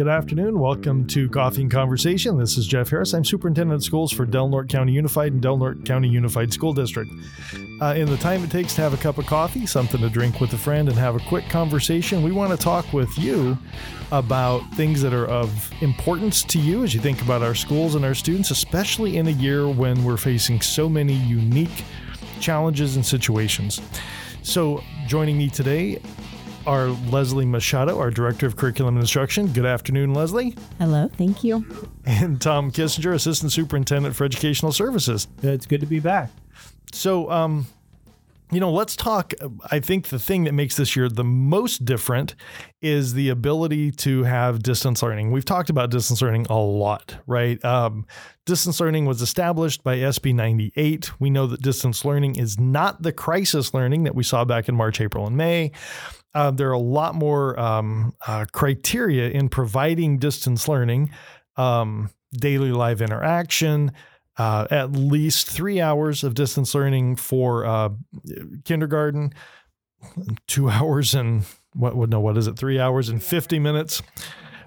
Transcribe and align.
Good 0.00 0.08
afternoon. 0.08 0.58
Welcome 0.58 1.06
to 1.08 1.28
Coffee 1.28 1.60
and 1.60 1.70
Conversation. 1.70 2.38
This 2.38 2.56
is 2.56 2.66
Jeff 2.66 2.88
Harris. 2.88 3.12
I'm 3.12 3.22
Superintendent 3.22 3.82
of 3.82 3.84
Schools 3.84 4.10
for 4.10 4.24
Del 4.24 4.48
Norte 4.48 4.70
County 4.70 4.92
Unified 4.92 5.34
and 5.34 5.42
Del 5.42 5.58
Norte 5.58 5.84
County 5.84 6.08
Unified 6.08 6.54
School 6.54 6.72
District. 6.72 7.12
Uh, 7.82 7.92
in 7.94 8.08
the 8.08 8.16
time 8.16 8.42
it 8.42 8.50
takes 8.50 8.74
to 8.76 8.80
have 8.80 8.94
a 8.94 8.96
cup 8.96 9.18
of 9.18 9.26
coffee, 9.26 9.66
something 9.66 10.00
to 10.00 10.08
drink 10.08 10.40
with 10.40 10.54
a 10.54 10.56
friend, 10.56 10.88
and 10.88 10.96
have 10.96 11.16
a 11.16 11.28
quick 11.28 11.46
conversation, 11.50 12.22
we 12.22 12.32
want 12.32 12.50
to 12.50 12.56
talk 12.56 12.90
with 12.94 13.10
you 13.18 13.58
about 14.10 14.62
things 14.72 15.02
that 15.02 15.12
are 15.12 15.26
of 15.26 15.70
importance 15.82 16.44
to 16.44 16.58
you 16.58 16.82
as 16.82 16.94
you 16.94 17.00
think 17.00 17.20
about 17.20 17.42
our 17.42 17.54
schools 17.54 17.94
and 17.94 18.02
our 18.02 18.14
students, 18.14 18.50
especially 18.50 19.18
in 19.18 19.26
a 19.26 19.32
year 19.32 19.68
when 19.68 20.02
we're 20.02 20.16
facing 20.16 20.62
so 20.62 20.88
many 20.88 21.12
unique 21.12 21.84
challenges 22.40 22.96
and 22.96 23.04
situations. 23.04 23.82
So, 24.40 24.82
joining 25.06 25.36
me 25.36 25.50
today 25.50 26.00
are 26.66 26.88
Leslie 26.88 27.46
Machado, 27.46 27.98
our 27.98 28.10
Director 28.10 28.46
of 28.46 28.56
Curriculum 28.56 28.96
and 28.96 29.02
Instruction. 29.02 29.46
Good 29.48 29.66
afternoon, 29.66 30.14
Leslie. 30.14 30.56
Hello, 30.78 31.08
thank 31.08 31.42
you. 31.44 31.64
And 32.04 32.40
Tom 32.40 32.70
Kissinger, 32.70 33.14
Assistant 33.14 33.52
Superintendent 33.52 34.14
for 34.16 34.24
Educational 34.24 34.72
Services. 34.72 35.28
It's 35.42 35.66
good 35.66 35.80
to 35.80 35.86
be 35.86 36.00
back. 36.00 36.30
So, 36.92 37.30
um, 37.30 37.66
you 38.52 38.58
know, 38.58 38.72
let's 38.72 38.96
talk. 38.96 39.32
I 39.70 39.78
think 39.78 40.08
the 40.08 40.18
thing 40.18 40.44
that 40.44 40.52
makes 40.52 40.76
this 40.76 40.96
year 40.96 41.08
the 41.08 41.22
most 41.24 41.84
different 41.84 42.34
is 42.82 43.14
the 43.14 43.28
ability 43.28 43.92
to 43.92 44.24
have 44.24 44.62
distance 44.62 45.02
learning. 45.02 45.30
We've 45.30 45.44
talked 45.44 45.70
about 45.70 45.90
distance 45.90 46.20
learning 46.20 46.46
a 46.50 46.58
lot, 46.58 47.16
right? 47.26 47.64
Um, 47.64 48.06
distance 48.46 48.80
learning 48.80 49.06
was 49.06 49.22
established 49.22 49.84
by 49.84 49.98
SB 49.98 50.34
98. 50.34 51.20
We 51.20 51.30
know 51.30 51.46
that 51.46 51.62
distance 51.62 52.04
learning 52.04 52.36
is 52.36 52.58
not 52.58 53.02
the 53.02 53.12
crisis 53.12 53.72
learning 53.72 54.02
that 54.04 54.16
we 54.16 54.24
saw 54.24 54.44
back 54.44 54.68
in 54.68 54.74
March, 54.74 55.00
April, 55.00 55.26
and 55.26 55.36
May. 55.36 55.70
Uh, 56.34 56.50
there 56.50 56.68
are 56.68 56.72
a 56.72 56.78
lot 56.78 57.14
more 57.14 57.58
um, 57.58 58.14
uh, 58.26 58.44
criteria 58.52 59.30
in 59.30 59.48
providing 59.48 60.18
distance 60.18 60.68
learning, 60.68 61.10
um, 61.56 62.10
daily 62.32 62.70
live 62.70 63.02
interaction, 63.02 63.92
uh, 64.38 64.66
at 64.70 64.92
least 64.92 65.48
three 65.48 65.80
hours 65.80 66.24
of 66.24 66.34
distance 66.34 66.74
learning 66.74 67.16
for 67.16 67.66
uh, 67.66 67.90
kindergarten, 68.64 69.32
two 70.46 70.70
hours 70.70 71.14
and 71.14 71.44
what 71.74 71.96
would 71.96 72.10
no 72.10 72.20
what 72.20 72.36
is 72.36 72.46
it? 72.46 72.56
Three 72.56 72.80
hours 72.80 73.08
and 73.08 73.22
50 73.22 73.58
minutes 73.58 74.02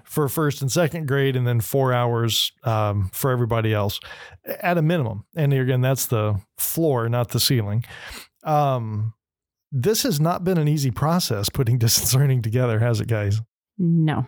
for 0.04 0.28
first 0.28 0.62
and 0.62 0.70
second 0.70 1.08
grade 1.08 1.34
and 1.34 1.46
then 1.46 1.60
four 1.60 1.92
hours 1.92 2.52
um, 2.62 3.10
for 3.12 3.30
everybody 3.30 3.74
else 3.74 4.00
at 4.46 4.78
a 4.78 4.82
minimum. 4.82 5.24
And 5.34 5.52
again 5.52 5.80
that's 5.80 6.06
the 6.06 6.40
floor 6.56 7.08
not 7.08 7.30
the 7.30 7.40
ceiling. 7.40 7.84
Um, 8.44 9.14
this 9.76 10.04
has 10.04 10.20
not 10.20 10.44
been 10.44 10.56
an 10.56 10.68
easy 10.68 10.90
process 10.90 11.48
putting 11.48 11.78
distance 11.84 12.14
learning 12.14 12.42
together 12.42 12.78
has 12.78 13.00
it 13.00 13.08
guys 13.08 13.40
No. 13.78 14.26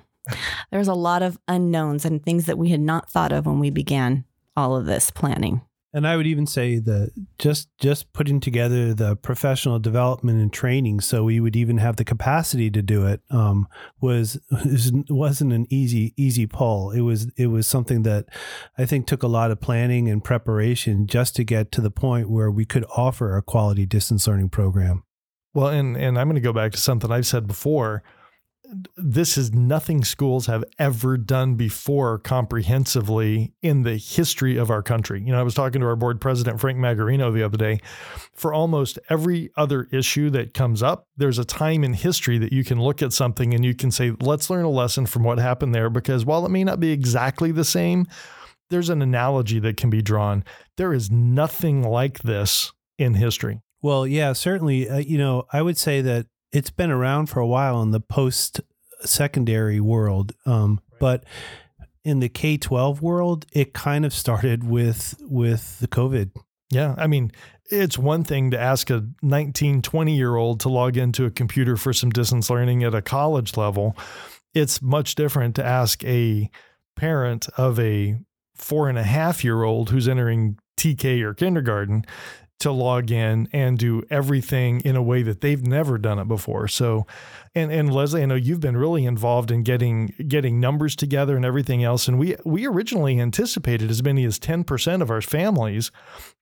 There's 0.72 0.88
a 0.88 0.94
lot 0.94 1.22
of 1.22 1.38
unknowns 1.46 2.04
and 2.04 2.20
things 2.20 2.46
that 2.46 2.58
we 2.58 2.70
had 2.70 2.80
not 2.80 3.08
thought 3.08 3.32
of 3.32 3.46
when 3.46 3.60
we 3.60 3.70
began 3.70 4.24
all 4.56 4.74
of 4.74 4.86
this 4.86 5.10
planning. 5.10 5.60
And 5.92 6.06
I 6.06 6.16
would 6.16 6.26
even 6.26 6.46
say 6.46 6.78
that 6.78 7.12
just 7.38 7.70
just 7.78 8.12
putting 8.12 8.38
together 8.38 8.92
the 8.92 9.16
professional 9.16 9.78
development 9.78 10.42
and 10.42 10.52
training, 10.52 11.00
so 11.00 11.24
we 11.24 11.40
would 11.40 11.56
even 11.56 11.78
have 11.78 11.96
the 11.96 12.04
capacity 12.04 12.70
to 12.70 12.82
do 12.82 13.06
it, 13.06 13.22
um, 13.30 13.66
was 13.98 14.38
wasn't 15.08 15.54
an 15.54 15.66
easy 15.70 16.12
easy 16.18 16.46
pull. 16.46 16.90
It 16.90 17.00
was 17.00 17.30
it 17.38 17.46
was 17.46 17.66
something 17.66 18.02
that 18.02 18.26
I 18.76 18.84
think 18.84 19.06
took 19.06 19.22
a 19.22 19.28
lot 19.28 19.50
of 19.50 19.60
planning 19.60 20.10
and 20.10 20.22
preparation 20.22 21.06
just 21.06 21.34
to 21.36 21.44
get 21.44 21.72
to 21.72 21.80
the 21.80 21.90
point 21.90 22.28
where 22.28 22.50
we 22.50 22.66
could 22.66 22.84
offer 22.94 23.34
a 23.34 23.42
quality 23.42 23.86
distance 23.86 24.26
learning 24.26 24.50
program. 24.50 25.02
Well, 25.56 25.68
and 25.68 25.96
and 25.96 26.18
I'm 26.18 26.26
going 26.28 26.34
to 26.34 26.42
go 26.42 26.52
back 26.52 26.72
to 26.72 26.78
something 26.78 27.10
I've 27.10 27.26
said 27.26 27.46
before. 27.46 28.02
This 28.98 29.38
is 29.38 29.54
nothing 29.54 30.04
schools 30.04 30.44
have 30.46 30.64
ever 30.78 31.16
done 31.16 31.54
before 31.54 32.18
comprehensively 32.18 33.54
in 33.62 33.82
the 33.82 33.96
history 33.96 34.58
of 34.58 34.68
our 34.68 34.82
country. 34.82 35.22
You 35.24 35.32
know, 35.32 35.40
I 35.40 35.44
was 35.44 35.54
talking 35.54 35.80
to 35.80 35.86
our 35.86 35.96
board 35.96 36.20
president 36.20 36.60
Frank 36.60 36.78
Magarino 36.78 37.32
the 37.32 37.42
other 37.42 37.56
day. 37.56 37.80
For 38.34 38.52
almost 38.52 38.98
every 39.08 39.50
other 39.56 39.88
issue 39.92 40.28
that 40.30 40.52
comes 40.52 40.82
up, 40.82 41.06
there's 41.16 41.38
a 41.38 41.44
time 41.44 41.84
in 41.84 41.94
history 41.94 42.36
that 42.36 42.52
you 42.52 42.62
can 42.62 42.78
look 42.78 43.00
at 43.00 43.14
something 43.14 43.54
and 43.54 43.64
you 43.64 43.74
can 43.74 43.90
say, 43.90 44.12
"Let's 44.20 44.50
learn 44.50 44.66
a 44.66 44.68
lesson 44.68 45.06
from 45.06 45.24
what 45.24 45.38
happened 45.38 45.74
there." 45.74 45.88
Because 45.88 46.26
while 46.26 46.44
it 46.44 46.50
may 46.50 46.64
not 46.64 46.80
be 46.80 46.90
exactly 46.90 47.50
the 47.50 47.64
same, 47.64 48.06
there's 48.68 48.90
an 48.90 49.00
analogy 49.00 49.58
that 49.60 49.78
can 49.78 49.88
be 49.88 50.02
drawn. 50.02 50.44
There 50.76 50.92
is 50.92 51.10
nothing 51.10 51.82
like 51.82 52.18
this 52.18 52.74
in 52.98 53.14
history. 53.14 53.62
Well, 53.82 54.06
yeah, 54.06 54.32
certainly. 54.32 54.88
Uh, 54.88 54.98
you 54.98 55.18
know, 55.18 55.44
I 55.52 55.62
would 55.62 55.78
say 55.78 56.00
that 56.00 56.26
it's 56.52 56.70
been 56.70 56.90
around 56.90 57.26
for 57.26 57.40
a 57.40 57.46
while 57.46 57.82
in 57.82 57.90
the 57.90 58.00
post 58.00 58.60
secondary 59.02 59.80
world, 59.80 60.32
um, 60.46 60.80
but 60.98 61.24
in 62.04 62.20
the 62.20 62.28
K 62.28 62.56
twelve 62.56 63.02
world, 63.02 63.46
it 63.52 63.74
kind 63.74 64.04
of 64.04 64.12
started 64.12 64.64
with 64.64 65.14
with 65.20 65.78
the 65.80 65.88
COVID. 65.88 66.30
Yeah, 66.70 66.94
I 66.98 67.06
mean, 67.06 67.30
it's 67.70 67.98
one 67.98 68.24
thing 68.24 68.50
to 68.50 68.58
ask 68.58 68.90
a 68.90 69.06
19, 69.22 69.82
20 69.82 70.16
year 70.16 70.36
old 70.36 70.60
to 70.60 70.68
log 70.68 70.96
into 70.96 71.24
a 71.24 71.30
computer 71.30 71.76
for 71.76 71.92
some 71.92 72.10
distance 72.10 72.50
learning 72.50 72.82
at 72.82 72.94
a 72.94 73.02
college 73.02 73.56
level. 73.56 73.96
It's 74.54 74.80
much 74.80 75.14
different 75.14 75.54
to 75.56 75.64
ask 75.64 76.02
a 76.04 76.50
parent 76.96 77.48
of 77.56 77.78
a 77.78 78.16
four 78.54 78.88
and 78.88 78.98
a 78.98 79.02
half 79.02 79.44
year 79.44 79.62
old 79.62 79.90
who's 79.90 80.08
entering 80.08 80.58
TK 80.78 81.22
or 81.22 81.34
kindergarten 81.34 82.04
to 82.58 82.72
log 82.72 83.10
in 83.10 83.48
and 83.52 83.78
do 83.78 84.02
everything 84.08 84.80
in 84.80 84.96
a 84.96 85.02
way 85.02 85.22
that 85.22 85.40
they've 85.40 85.62
never 85.66 85.98
done 85.98 86.18
it 86.18 86.26
before. 86.26 86.68
So, 86.68 87.06
and 87.54 87.70
and 87.70 87.92
Leslie, 87.92 88.22
I 88.22 88.26
know 88.26 88.34
you've 88.34 88.60
been 88.60 88.76
really 88.76 89.04
involved 89.04 89.50
in 89.50 89.62
getting 89.62 90.14
getting 90.26 90.58
numbers 90.58 90.96
together 90.96 91.36
and 91.36 91.44
everything 91.44 91.84
else. 91.84 92.08
And 92.08 92.18
we 92.18 92.36
we 92.44 92.66
originally 92.66 93.20
anticipated 93.20 93.90
as 93.90 94.02
many 94.02 94.24
as 94.24 94.38
ten 94.38 94.64
percent 94.64 95.02
of 95.02 95.10
our 95.10 95.20
families 95.20 95.90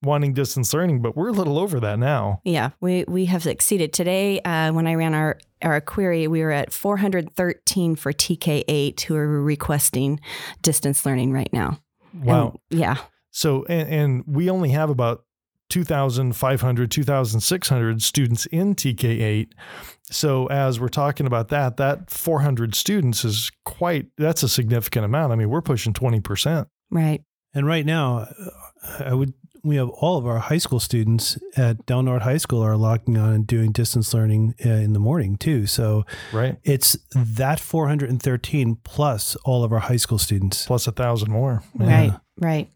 wanting 0.02 0.34
distance 0.34 0.72
learning, 0.72 1.02
but 1.02 1.16
we're 1.16 1.28
a 1.28 1.32
little 1.32 1.58
over 1.58 1.80
that 1.80 1.98
now. 1.98 2.40
Yeah, 2.44 2.70
we 2.80 3.04
we 3.08 3.24
have 3.26 3.46
exceeded 3.46 3.92
today. 3.92 4.40
Uh, 4.40 4.72
when 4.72 4.86
I 4.86 4.94
ran 4.94 5.14
our 5.14 5.38
our 5.62 5.80
query, 5.80 6.28
we 6.28 6.42
were 6.42 6.50
at 6.50 6.72
413 6.72 7.96
for 7.96 8.12
TK8 8.12 9.00
who 9.00 9.16
are 9.16 9.42
requesting 9.42 10.20
distance 10.60 11.06
learning 11.06 11.32
right 11.32 11.50
now. 11.52 11.78
Wow. 12.12 12.60
And, 12.70 12.80
yeah. 12.80 12.96
So, 13.30 13.64
and, 13.64 13.88
and 13.88 14.24
we 14.26 14.50
only 14.50 14.70
have 14.70 14.90
about 14.90 15.24
2,500, 15.70 16.90
2,600 16.90 18.02
students 18.02 18.46
in 18.46 18.74
TK8. 18.74 19.48
So 20.10 20.46
as 20.46 20.78
we're 20.78 20.88
talking 20.88 21.26
about 21.26 21.48
that, 21.48 21.76
that 21.78 22.10
400 22.10 22.74
students 22.74 23.24
is 23.24 23.50
quite, 23.64 24.06
that's 24.16 24.42
a 24.42 24.48
significant 24.48 25.04
amount. 25.04 25.32
I 25.32 25.36
mean, 25.36 25.50
we're 25.50 25.62
pushing 25.62 25.92
20%. 25.92 26.66
Right. 26.90 27.22
And 27.54 27.66
right 27.66 27.86
now, 27.86 28.28
I 28.98 29.14
would 29.14 29.32
we 29.64 29.76
have 29.76 29.88
all 29.88 30.18
of 30.18 30.26
our 30.26 30.38
high 30.38 30.58
school 30.58 30.78
students 30.78 31.38
at 31.56 31.84
Del 31.86 32.02
Norte 32.02 32.22
High 32.22 32.36
School 32.36 32.62
are 32.62 32.76
logging 32.76 33.16
on 33.16 33.32
and 33.32 33.46
doing 33.46 33.72
distance 33.72 34.12
learning 34.12 34.54
uh, 34.64 34.68
in 34.68 34.92
the 34.92 35.00
morning 35.00 35.36
too. 35.36 35.66
So 35.66 36.04
right, 36.32 36.58
it's 36.62 36.98
that 37.14 37.58
413 37.58 38.76
plus 38.84 39.36
all 39.44 39.64
of 39.64 39.72
our 39.72 39.78
high 39.78 39.96
school 39.96 40.18
students, 40.18 40.66
plus 40.66 40.86
a 40.86 40.92
thousand 40.92 41.32
more. 41.32 41.62
Yeah. 41.80 41.86
Right, 41.86 42.12
right. 42.38 42.70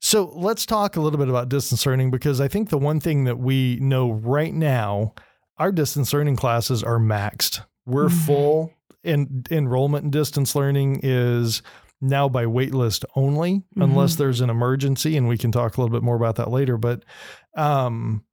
So 0.00 0.32
let's 0.34 0.66
talk 0.66 0.96
a 0.96 1.00
little 1.00 1.18
bit 1.18 1.28
about 1.28 1.48
distance 1.48 1.84
learning 1.86 2.10
because 2.10 2.40
I 2.40 2.48
think 2.48 2.68
the 2.68 2.78
one 2.78 3.00
thing 3.00 3.24
that 3.24 3.38
we 3.38 3.78
know 3.80 4.12
right 4.12 4.54
now, 4.54 5.14
our 5.58 5.72
distance 5.72 6.12
learning 6.12 6.36
classes 6.36 6.82
are 6.82 6.98
maxed. 6.98 7.60
We're 7.86 8.06
mm-hmm. 8.06 8.26
full, 8.26 8.72
and 9.04 9.46
enrollment 9.50 10.04
in 10.04 10.10
distance 10.10 10.54
learning 10.54 11.00
is 11.02 11.62
now 12.00 12.28
by 12.28 12.44
waitlist 12.44 13.04
only, 13.14 13.54
mm-hmm. 13.54 13.82
unless 13.82 14.16
there's 14.16 14.40
an 14.40 14.50
emergency, 14.50 15.16
and 15.16 15.28
we 15.28 15.38
can 15.38 15.52
talk 15.52 15.76
a 15.76 15.80
little 15.80 15.94
bit 15.94 16.02
more 16.02 16.16
about 16.16 16.36
that 16.36 16.50
later. 16.50 16.76
But 16.76 17.04
um, 17.56 18.24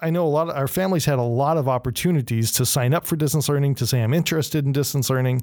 I 0.00 0.10
know 0.10 0.24
a 0.24 0.28
lot 0.28 0.48
of 0.48 0.56
our 0.56 0.68
families 0.68 1.06
had 1.06 1.18
a 1.18 1.22
lot 1.22 1.56
of 1.56 1.68
opportunities 1.68 2.52
to 2.52 2.66
sign 2.66 2.94
up 2.94 3.04
for 3.04 3.16
distance 3.16 3.48
learning, 3.48 3.74
to 3.76 3.86
say, 3.86 4.02
I'm 4.02 4.14
interested 4.14 4.64
in 4.64 4.72
distance 4.72 5.10
learning. 5.10 5.42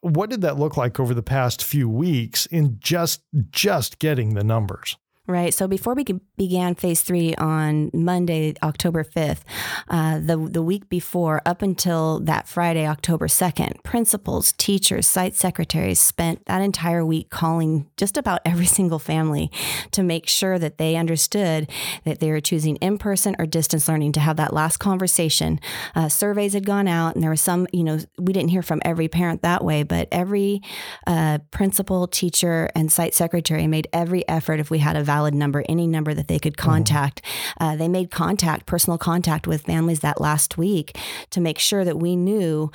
What 0.00 0.30
did 0.30 0.40
that 0.40 0.58
look 0.58 0.76
like 0.76 0.98
over 0.98 1.14
the 1.14 1.22
past 1.22 1.62
few 1.62 1.88
weeks 1.88 2.46
in 2.46 2.78
just 2.80 3.22
just 3.50 3.98
getting 3.98 4.34
the 4.34 4.44
numbers? 4.44 4.96
Right. 5.26 5.54
So 5.54 5.66
before 5.66 5.94
we 5.94 6.04
began 6.36 6.74
phase 6.74 7.00
three 7.00 7.34
on 7.36 7.90
Monday, 7.94 8.52
October 8.62 9.02
5th, 9.02 9.40
uh, 9.88 10.18
the, 10.18 10.36
the 10.36 10.60
week 10.60 10.90
before, 10.90 11.40
up 11.46 11.62
until 11.62 12.20
that 12.20 12.46
Friday, 12.46 12.86
October 12.86 13.26
2nd, 13.26 13.82
principals, 13.84 14.52
teachers, 14.52 15.06
site 15.06 15.34
secretaries 15.34 15.98
spent 15.98 16.44
that 16.44 16.60
entire 16.60 17.06
week 17.06 17.30
calling 17.30 17.88
just 17.96 18.18
about 18.18 18.42
every 18.44 18.66
single 18.66 18.98
family 18.98 19.50
to 19.92 20.02
make 20.02 20.28
sure 20.28 20.58
that 20.58 20.76
they 20.76 20.94
understood 20.94 21.70
that 22.04 22.20
they 22.20 22.30
were 22.30 22.40
choosing 22.40 22.76
in 22.76 22.98
person 22.98 23.34
or 23.38 23.46
distance 23.46 23.88
learning 23.88 24.12
to 24.12 24.20
have 24.20 24.36
that 24.36 24.52
last 24.52 24.76
conversation. 24.76 25.58
Uh, 25.94 26.06
surveys 26.06 26.52
had 26.52 26.66
gone 26.66 26.86
out, 26.86 27.14
and 27.14 27.22
there 27.22 27.30
was 27.30 27.40
some, 27.40 27.66
you 27.72 27.82
know, 27.82 27.98
we 28.18 28.34
didn't 28.34 28.50
hear 28.50 28.62
from 28.62 28.82
every 28.84 29.08
parent 29.08 29.40
that 29.40 29.64
way, 29.64 29.84
but 29.84 30.06
every 30.12 30.60
uh, 31.06 31.38
principal, 31.50 32.06
teacher, 32.06 32.68
and 32.74 32.92
site 32.92 33.14
secretary 33.14 33.66
made 33.66 33.88
every 33.90 34.28
effort 34.28 34.60
if 34.60 34.70
we 34.70 34.80
had 34.80 34.96
a 34.96 35.13
valid 35.14 35.34
number, 35.34 35.62
any 35.68 35.86
number 35.86 36.12
that 36.12 36.26
they 36.26 36.40
could 36.40 36.56
contact. 36.56 37.22
Uh, 37.60 37.76
they 37.76 37.86
made 37.86 38.10
contact, 38.10 38.66
personal 38.66 38.98
contact 38.98 39.46
with 39.46 39.62
families 39.62 40.00
that 40.00 40.20
last 40.20 40.58
week 40.58 40.98
to 41.30 41.40
make 41.40 41.58
sure 41.58 41.84
that 41.84 42.00
we 42.00 42.16
knew 42.16 42.68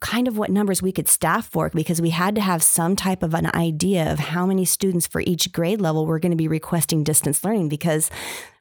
kind 0.00 0.26
of 0.26 0.36
what 0.36 0.50
numbers 0.50 0.82
we 0.82 0.90
could 0.90 1.06
staff 1.06 1.46
for 1.46 1.70
because 1.70 2.00
we 2.00 2.10
had 2.10 2.34
to 2.34 2.40
have 2.40 2.64
some 2.64 2.96
type 2.96 3.22
of 3.22 3.32
an 3.32 3.48
idea 3.54 4.12
of 4.12 4.18
how 4.18 4.44
many 4.44 4.64
students 4.64 5.06
for 5.06 5.20
each 5.20 5.52
grade 5.52 5.80
level 5.80 6.04
were 6.04 6.18
going 6.18 6.32
to 6.32 6.44
be 6.44 6.48
requesting 6.48 7.04
distance 7.04 7.44
learning 7.44 7.68
because 7.68 8.10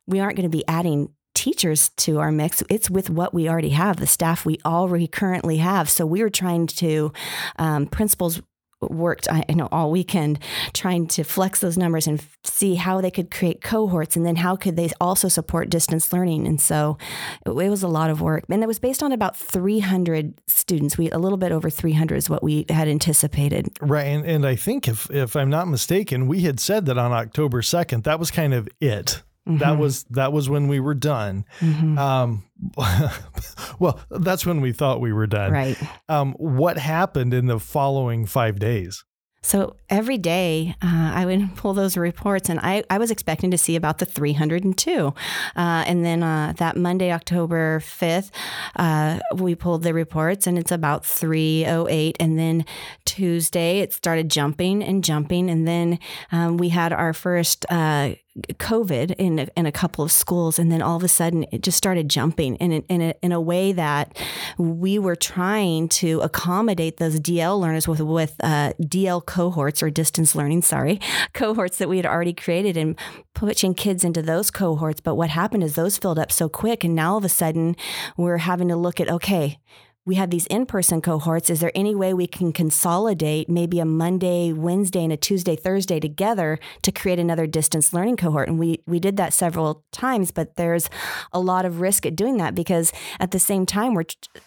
we 0.05 0.19
aren't 0.19 0.37
going 0.37 0.51
to 0.51 0.57
be 0.57 0.67
adding 0.67 1.09
teachers 1.33 1.89
to 1.89 2.19
our 2.19 2.31
mix. 2.31 2.61
It's 2.69 2.89
with 2.91 3.09
what 3.09 3.33
we 3.33 3.49
already 3.49 3.69
have, 3.69 3.97
the 3.97 4.05
staff 4.05 4.45
we 4.45 4.59
already 4.63 5.07
currently 5.07 5.57
have. 5.57 5.89
So 5.89 6.05
we 6.05 6.21
were 6.21 6.29
trying 6.29 6.67
to, 6.67 7.11
um, 7.57 7.87
principals 7.87 8.41
worked 8.89 9.27
I 9.31 9.45
know 9.53 9.69
all 9.71 9.91
weekend 9.91 10.39
trying 10.73 11.07
to 11.07 11.23
flex 11.23 11.59
those 11.59 11.77
numbers 11.77 12.07
and 12.07 12.23
see 12.43 12.75
how 12.75 13.01
they 13.01 13.11
could 13.11 13.31
create 13.31 13.61
cohorts 13.61 14.15
and 14.15 14.25
then 14.25 14.37
how 14.37 14.55
could 14.55 14.75
they 14.75 14.89
also 14.99 15.27
support 15.27 15.69
distance 15.69 16.11
learning 16.11 16.47
and 16.47 16.59
so 16.59 16.97
it, 17.45 17.49
it 17.49 17.69
was 17.69 17.83
a 17.83 17.87
lot 17.87 18.09
of 18.09 18.21
work 18.21 18.45
and 18.49 18.63
it 18.63 18.67
was 18.67 18.79
based 18.79 19.03
on 19.03 19.11
about 19.11 19.35
300 19.35 20.33
students 20.47 20.97
we 20.97 21.09
a 21.11 21.17
little 21.17 21.37
bit 21.37 21.51
over 21.51 21.69
300 21.69 22.15
is 22.15 22.29
what 22.29 22.43
we 22.43 22.65
had 22.69 22.87
anticipated 22.87 23.67
right 23.81 24.03
and, 24.05 24.25
and 24.25 24.45
I 24.45 24.55
think 24.55 24.87
if 24.87 25.09
if 25.11 25.35
I'm 25.35 25.49
not 25.49 25.67
mistaken 25.67 26.27
we 26.27 26.41
had 26.41 26.59
said 26.59 26.85
that 26.85 26.97
on 26.97 27.11
October 27.11 27.61
2nd 27.61 28.03
that 28.03 28.19
was 28.19 28.31
kind 28.31 28.53
of 28.53 28.67
it 28.79 29.21
Mm-hmm. 29.47 29.57
That 29.57 29.77
was 29.77 30.03
that 30.05 30.31
was 30.31 30.49
when 30.49 30.67
we 30.69 30.79
were 30.79 30.93
done. 30.93 31.45
Mm-hmm. 31.59 31.97
Um, 31.97 32.43
well, 33.79 33.99
that's 34.09 34.45
when 34.45 34.61
we 34.61 34.71
thought 34.71 35.01
we 35.01 35.13
were 35.13 35.27
done. 35.27 35.51
Right. 35.51 35.77
Um, 36.09 36.33
what 36.33 36.77
happened 36.77 37.33
in 37.33 37.47
the 37.47 37.59
following 37.59 38.25
five 38.25 38.59
days? 38.59 39.03
So 39.45 39.75
every 39.89 40.17
day 40.17 40.73
uh, 40.81 41.11
I 41.13 41.25
would 41.25 41.49
pull 41.55 41.73
those 41.73 41.97
reports, 41.97 42.49
and 42.49 42.59
I, 42.61 42.83
I 42.89 42.97
was 42.97 43.11
expecting 43.11 43.51
to 43.51 43.57
see 43.57 43.75
about 43.75 43.97
the 43.97 44.05
302. 44.05 45.07
Uh, 45.07 45.13
and 45.55 46.03
then 46.05 46.23
uh, 46.23 46.53
that 46.57 46.77
Monday, 46.77 47.11
October 47.11 47.81
5th, 47.81 48.31
uh, 48.77 49.19
we 49.35 49.53
pulled 49.53 49.83
the 49.83 49.93
reports, 49.93 50.47
and 50.47 50.57
it's 50.57 50.71
about 50.71 51.05
308. 51.05 52.15
And 52.19 52.39
then 52.39 52.65
Tuesday, 53.05 53.79
it 53.79 53.91
started 53.91 54.31
jumping 54.31 54.81
and 54.81 55.03
jumping. 55.03 55.49
And 55.49 55.67
then 55.67 55.99
um, 56.31 56.57
we 56.57 56.69
had 56.69 56.93
our 56.93 57.13
first 57.13 57.65
uh, 57.69 58.13
COVID 58.53 59.13
in 59.19 59.37
a, 59.37 59.47
in 59.55 59.67
a 59.67 59.71
couple 59.71 60.03
of 60.03 60.11
schools, 60.11 60.57
and 60.57 60.71
then 60.71 60.81
all 60.81 60.97
of 60.97 61.03
a 61.03 61.07
sudden 61.07 61.45
it 61.51 61.61
just 61.61 61.77
started 61.77 62.09
jumping 62.09 62.55
in 62.55 62.71
in 62.71 63.01
a, 63.01 63.13
in 63.21 63.31
a 63.31 63.39
way 63.39 63.71
that 63.73 64.17
we 64.57 64.97
were 64.97 65.15
trying 65.15 65.87
to 65.89 66.19
accommodate 66.21 66.97
those 66.97 67.19
DL 67.19 67.59
learners 67.59 67.87
with 67.87 68.01
with 68.01 68.35
uh, 68.41 68.73
DL 68.81 69.23
cohorts 69.23 69.83
or 69.83 69.91
distance 69.91 70.35
learning, 70.35 70.63
sorry, 70.63 70.99
cohorts 71.33 71.77
that 71.77 71.89
we 71.89 71.97
had 71.97 72.07
already 72.07 72.33
created 72.33 72.75
and 72.75 72.97
pushing 73.35 73.75
kids 73.75 74.03
into 74.03 74.23
those 74.23 74.49
cohorts. 74.49 74.99
But 74.99 75.15
what 75.15 75.29
happened 75.29 75.63
is 75.63 75.75
those 75.75 75.99
filled 75.99 76.17
up 76.17 76.31
so 76.31 76.49
quick, 76.49 76.83
and 76.83 76.95
now 76.95 77.11
all 77.11 77.17
of 77.17 77.25
a 77.25 77.29
sudden 77.29 77.75
we're 78.17 78.37
having 78.37 78.67
to 78.69 78.75
look 78.75 78.99
at 78.99 79.09
okay 79.09 79.59
we 80.05 80.15
have 80.15 80.29
these 80.29 80.45
in-person 80.47 81.01
cohorts. 81.01 81.49
Is 81.49 81.61
there 81.61 81.71
any 81.73 81.95
way 81.95 82.13
we 82.13 82.27
can 82.27 82.51
consolidate 82.51 83.47
maybe 83.49 83.79
a 83.79 83.85
monday 83.85 84.51
wednesday 84.51 85.03
and 85.03 85.13
a 85.13 85.17
tuesday 85.17 85.55
thursday 85.55 85.99
together 85.99 86.59
to 86.81 86.91
create 86.91 87.19
another 87.19 87.47
distance 87.47 87.93
learning 87.93 88.17
cohort? 88.17 88.47
And 88.47 88.59
we 88.59 88.81
we 88.85 88.99
did 88.99 89.17
that 89.17 89.33
several 89.33 89.83
times 89.91 90.31
but 90.31 90.55
there's 90.55 90.89
a 91.31 91.39
lot 91.39 91.65
of 91.65 91.79
risk 91.79 92.05
at 92.05 92.15
doing 92.15 92.37
that 92.37 92.55
because 92.55 92.91
at 93.19 93.31
the 93.31 93.39
same 93.39 93.65
time 93.65 93.93
we're 93.93 94.03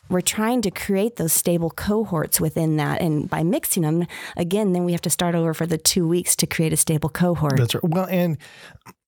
we're 0.08 0.20
trying 0.20 0.62
to 0.62 0.70
create 0.70 1.16
those 1.16 1.32
stable 1.32 1.70
cohorts 1.70 2.40
within 2.40 2.76
that. 2.76 3.00
And 3.00 3.28
by 3.28 3.42
mixing 3.42 3.82
them 3.82 4.06
again 4.36 4.72
then 4.72 4.84
we 4.84 4.92
have 4.92 5.02
to 5.02 5.10
start 5.10 5.34
over 5.34 5.54
for 5.54 5.66
the 5.66 5.78
2 5.78 6.06
weeks 6.06 6.36
to 6.36 6.46
create 6.46 6.72
a 6.72 6.76
stable 6.76 7.08
cohort. 7.08 7.56
That's 7.56 7.74
right. 7.74 7.84
Well 7.84 8.06
and 8.10 8.36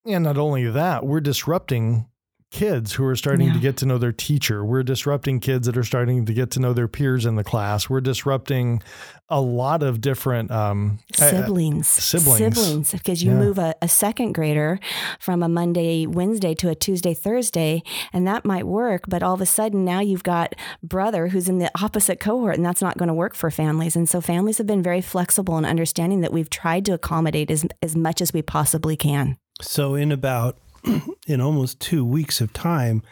and 0.07 0.25
not 0.25 0.39
only 0.39 0.71
that 0.71 1.05
we're 1.05 1.21
disrupting 1.21 2.07
kids 2.51 2.95
who 2.95 3.05
are 3.05 3.17
starting 3.17 3.49
yeah. 3.49 3.53
to 3.53 3.59
get 3.59 3.77
to 3.79 3.87
know 3.87 3.99
their 3.99 4.13
teacher. 4.13 4.65
We're 4.65 4.83
disrupting 4.83 5.41
kids 5.41 5.67
that 5.67 5.77
are 5.77 5.85
starting 5.85 6.25
to 6.25 6.33
get 6.33 6.51
to 6.53 6.61
know 6.61 6.73
their 6.73 6.89
peers 6.89 7.27
in 7.27 7.37
the 7.37 7.45
class. 7.45 7.91
We're 7.91 8.01
disrupting 8.01 8.83
a 9.29 9.41
lot 9.41 9.83
of 9.83 10.01
different 10.01 10.51
um, 10.51 10.99
siblings. 11.13 11.87
Uh, 11.99 12.01
siblings. 12.01 12.57
Siblings. 12.57 12.93
Because 12.93 13.23
you 13.23 13.33
yeah. 13.33 13.39
move 13.39 13.59
a, 13.59 13.75
a, 13.83 13.89
second 13.89 14.33
grader 14.33 14.81
from 15.21 15.43
a 15.43 15.49
Monday, 15.49 16.07
Wednesday 16.07 16.55
to 16.55 16.71
a 16.71 16.75
Tuesday, 16.75 17.13
Thursday, 17.13 17.83
and 18.13 18.27
that 18.27 18.47
might 18.47 18.67
work. 18.67 19.05
But 19.07 19.23
all 19.23 19.35
of 19.35 19.43
a 19.43 19.47
sudden 19.47 19.85
now 19.85 20.01
you've 20.01 20.23
got 20.23 20.55
brother 20.83 21.29
who's 21.29 21.49
in 21.49 21.59
the 21.59 21.71
opposite 21.83 22.21
cohort, 22.21 22.57
and 22.57 22.65
that's 22.65 22.81
not 22.81 22.97
going 22.97 23.09
to 23.09 23.15
work 23.15 23.35
for 23.35 23.51
families. 23.51 23.95
And 23.95 24.09
so 24.09 24.23
families 24.23 24.57
have 24.57 24.67
been 24.67 24.83
very 24.83 25.03
flexible 25.03 25.59
in 25.59 25.67
understanding 25.67 26.23
that 26.23 26.33
we've 26.33 26.51
tried 26.51 26.87
to 26.87 26.95
accommodate 26.95 27.51
as, 27.51 27.67
as 27.83 27.95
much 27.95 28.23
as 28.23 28.33
we 28.33 28.41
possibly 28.41 28.97
can. 28.97 29.37
So, 29.61 29.97
in 29.97 30.13
about 30.13 30.57
in 31.27 31.41
almost 31.41 31.81
two 31.81 32.05
weeks 32.05 32.41
of 32.41 32.53
time, 32.53 33.03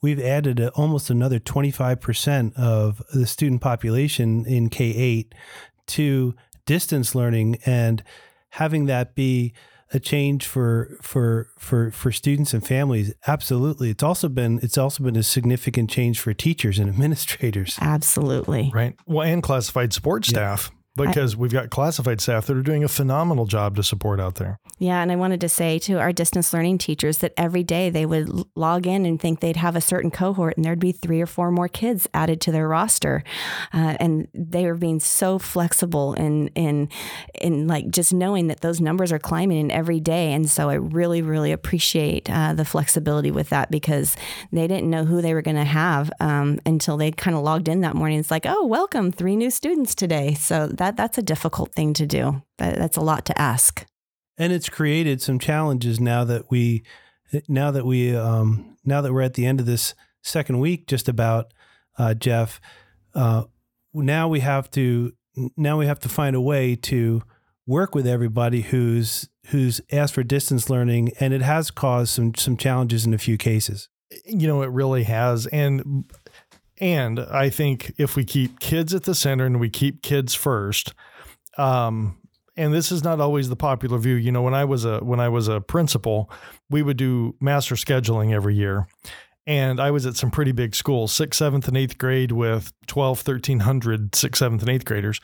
we've 0.00 0.20
added 0.20 0.60
a, 0.60 0.70
almost 0.70 1.10
another 1.10 1.38
25% 1.38 2.54
of 2.54 3.02
the 3.14 3.26
student 3.26 3.60
population 3.60 4.44
in 4.46 4.68
K 4.68 4.84
8 4.94 5.34
to 5.88 6.34
distance 6.66 7.14
learning 7.14 7.58
and 7.66 8.02
having 8.50 8.86
that 8.86 9.14
be 9.14 9.52
a 9.94 10.00
change 10.00 10.46
for 10.46 10.96
for 11.02 11.50
for 11.58 11.90
for 11.90 12.10
students 12.10 12.54
and 12.54 12.66
families 12.66 13.12
absolutely. 13.26 13.90
It's 13.90 14.02
also 14.02 14.28
been 14.28 14.58
it's 14.62 14.78
also 14.78 15.04
been 15.04 15.16
a 15.16 15.22
significant 15.22 15.90
change 15.90 16.18
for 16.18 16.32
teachers 16.32 16.78
and 16.78 16.88
administrators. 16.90 17.78
Absolutely. 17.80 18.70
Right. 18.72 18.96
Well 19.06 19.26
and 19.26 19.42
classified 19.42 19.92
support 19.92 20.24
staff. 20.24 20.70
yeah 20.72 20.78
because 20.94 21.34
I, 21.34 21.38
we've 21.38 21.52
got 21.52 21.70
classified 21.70 22.20
staff 22.20 22.46
that 22.46 22.56
are 22.56 22.62
doing 22.62 22.84
a 22.84 22.88
phenomenal 22.88 23.46
job 23.46 23.76
to 23.76 23.82
support 23.82 24.20
out 24.20 24.36
there. 24.36 24.58
Yeah, 24.78 25.00
and 25.00 25.10
I 25.10 25.16
wanted 25.16 25.40
to 25.42 25.48
say 25.48 25.78
to 25.80 25.98
our 25.98 26.12
distance 26.12 26.52
learning 26.52 26.78
teachers 26.78 27.18
that 27.18 27.32
every 27.36 27.62
day 27.62 27.88
they 27.88 28.04
would 28.04 28.30
log 28.56 28.86
in 28.86 29.06
and 29.06 29.20
think 29.20 29.40
they'd 29.40 29.56
have 29.56 29.76
a 29.76 29.80
certain 29.80 30.10
cohort, 30.10 30.56
and 30.56 30.64
there'd 30.64 30.78
be 30.78 30.92
three 30.92 31.20
or 31.20 31.26
four 31.26 31.50
more 31.50 31.68
kids 31.68 32.08
added 32.12 32.40
to 32.42 32.52
their 32.52 32.68
roster, 32.68 33.24
uh, 33.72 33.96
and 34.00 34.28
they 34.34 34.66
were 34.66 34.74
being 34.74 35.00
so 35.00 35.38
flexible 35.38 36.14
in 36.14 36.48
in 36.48 36.88
in 37.40 37.66
like 37.66 37.90
just 37.90 38.12
knowing 38.12 38.48
that 38.48 38.60
those 38.60 38.80
numbers 38.80 39.12
are 39.12 39.18
climbing 39.18 39.58
in 39.58 39.70
every 39.70 40.00
day, 40.00 40.32
and 40.32 40.50
so 40.50 40.68
I 40.68 40.74
really 40.74 41.22
really 41.22 41.52
appreciate 41.52 42.28
uh, 42.30 42.52
the 42.54 42.64
flexibility 42.64 43.30
with 43.30 43.48
that 43.50 43.70
because 43.70 44.16
they 44.50 44.66
didn't 44.66 44.90
know 44.90 45.04
who 45.04 45.22
they 45.22 45.32
were 45.32 45.42
going 45.42 45.56
to 45.56 45.64
have 45.64 46.10
um, 46.20 46.58
until 46.66 46.96
they 46.96 47.12
kind 47.12 47.36
of 47.36 47.42
logged 47.42 47.68
in 47.68 47.80
that 47.80 47.94
morning. 47.94 48.18
It's 48.18 48.30
like, 48.30 48.46
oh, 48.46 48.66
welcome, 48.66 49.10
three 49.12 49.36
new 49.36 49.50
students 49.50 49.94
today, 49.94 50.34
so 50.34 50.66
that 50.82 50.96
that's 50.96 51.16
a 51.16 51.22
difficult 51.22 51.72
thing 51.72 51.94
to 51.94 52.06
do. 52.06 52.42
That, 52.58 52.76
that's 52.76 52.96
a 52.96 53.00
lot 53.00 53.24
to 53.26 53.40
ask. 53.40 53.86
And 54.36 54.52
it's 54.52 54.68
created 54.68 55.22
some 55.22 55.38
challenges 55.38 56.00
now 56.00 56.24
that 56.24 56.50
we 56.50 56.82
now 57.48 57.70
that 57.70 57.86
we 57.86 58.16
um, 58.16 58.76
now 58.84 59.00
that 59.00 59.12
we're 59.12 59.22
at 59.22 59.34
the 59.34 59.46
end 59.46 59.60
of 59.60 59.66
this 59.66 59.94
second 60.22 60.58
week, 60.58 60.88
just 60.88 61.08
about 61.08 61.54
uh, 61.98 62.14
Jeff. 62.14 62.60
Uh, 63.14 63.44
now 63.94 64.26
we 64.28 64.40
have 64.40 64.70
to 64.72 65.12
now 65.56 65.78
we 65.78 65.86
have 65.86 66.00
to 66.00 66.08
find 66.08 66.34
a 66.34 66.40
way 66.40 66.74
to 66.74 67.22
work 67.64 67.94
with 67.94 68.06
everybody 68.06 68.62
who's 68.62 69.28
who's 69.46 69.80
asked 69.92 70.14
for 70.14 70.24
distance 70.24 70.68
learning, 70.68 71.12
and 71.20 71.32
it 71.32 71.42
has 71.42 71.70
caused 71.70 72.10
some 72.10 72.34
some 72.34 72.56
challenges 72.56 73.06
in 73.06 73.14
a 73.14 73.18
few 73.18 73.38
cases. 73.38 73.88
You 74.24 74.48
know, 74.48 74.62
it 74.62 74.70
really 74.70 75.04
has, 75.04 75.46
and 75.46 76.10
and 76.82 77.20
I 77.20 77.48
think 77.48 77.94
if 77.96 78.16
we 78.16 78.24
keep 78.24 78.58
kids 78.58 78.92
at 78.92 79.04
the 79.04 79.14
center 79.14 79.46
and 79.46 79.60
we 79.60 79.70
keep 79.70 80.02
kids 80.02 80.34
first, 80.34 80.94
um, 81.56 82.18
and 82.56 82.74
this 82.74 82.90
is 82.90 83.04
not 83.04 83.20
always 83.20 83.48
the 83.48 83.54
popular 83.54 83.98
view. 83.98 84.16
You 84.16 84.32
know, 84.32 84.42
when 84.42 84.52
I 84.52 84.64
was 84.64 84.84
a 84.84 84.98
when 84.98 85.20
I 85.20 85.28
was 85.28 85.46
a 85.46 85.60
principal, 85.60 86.28
we 86.68 86.82
would 86.82 86.96
do 86.96 87.36
master 87.40 87.76
scheduling 87.76 88.34
every 88.34 88.56
year. 88.56 88.88
And 89.46 89.80
I 89.80 89.92
was 89.92 90.06
at 90.06 90.16
some 90.16 90.32
pretty 90.32 90.50
big 90.50 90.74
schools, 90.74 91.12
sixth, 91.12 91.38
seventh, 91.38 91.68
and 91.68 91.76
eighth 91.76 91.98
grade 91.98 92.32
with 92.32 92.72
12, 92.88 93.26
1300 93.26 94.14
sixth, 94.16 94.40
seventh, 94.40 94.62
and 94.62 94.70
eighth 94.70 94.84
graders. 94.84 95.20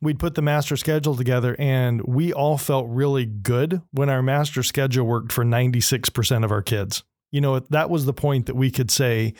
We'd 0.00 0.18
put 0.18 0.34
the 0.34 0.42
master 0.42 0.76
schedule 0.76 1.16
together 1.16 1.54
and 1.58 2.00
we 2.02 2.32
all 2.32 2.56
felt 2.56 2.86
really 2.88 3.26
good 3.26 3.82
when 3.90 4.08
our 4.08 4.22
master 4.22 4.62
schedule 4.62 5.06
worked 5.06 5.32
for 5.32 5.44
96% 5.44 6.44
of 6.44 6.50
our 6.50 6.62
kids. 6.62 7.04
You 7.30 7.40
know, 7.40 7.58
that 7.58 7.90
was 7.90 8.06
the 8.06 8.12
point 8.12 8.46
that 8.46 8.56
we 8.56 8.70
could 8.70 8.90
say, 8.90 9.34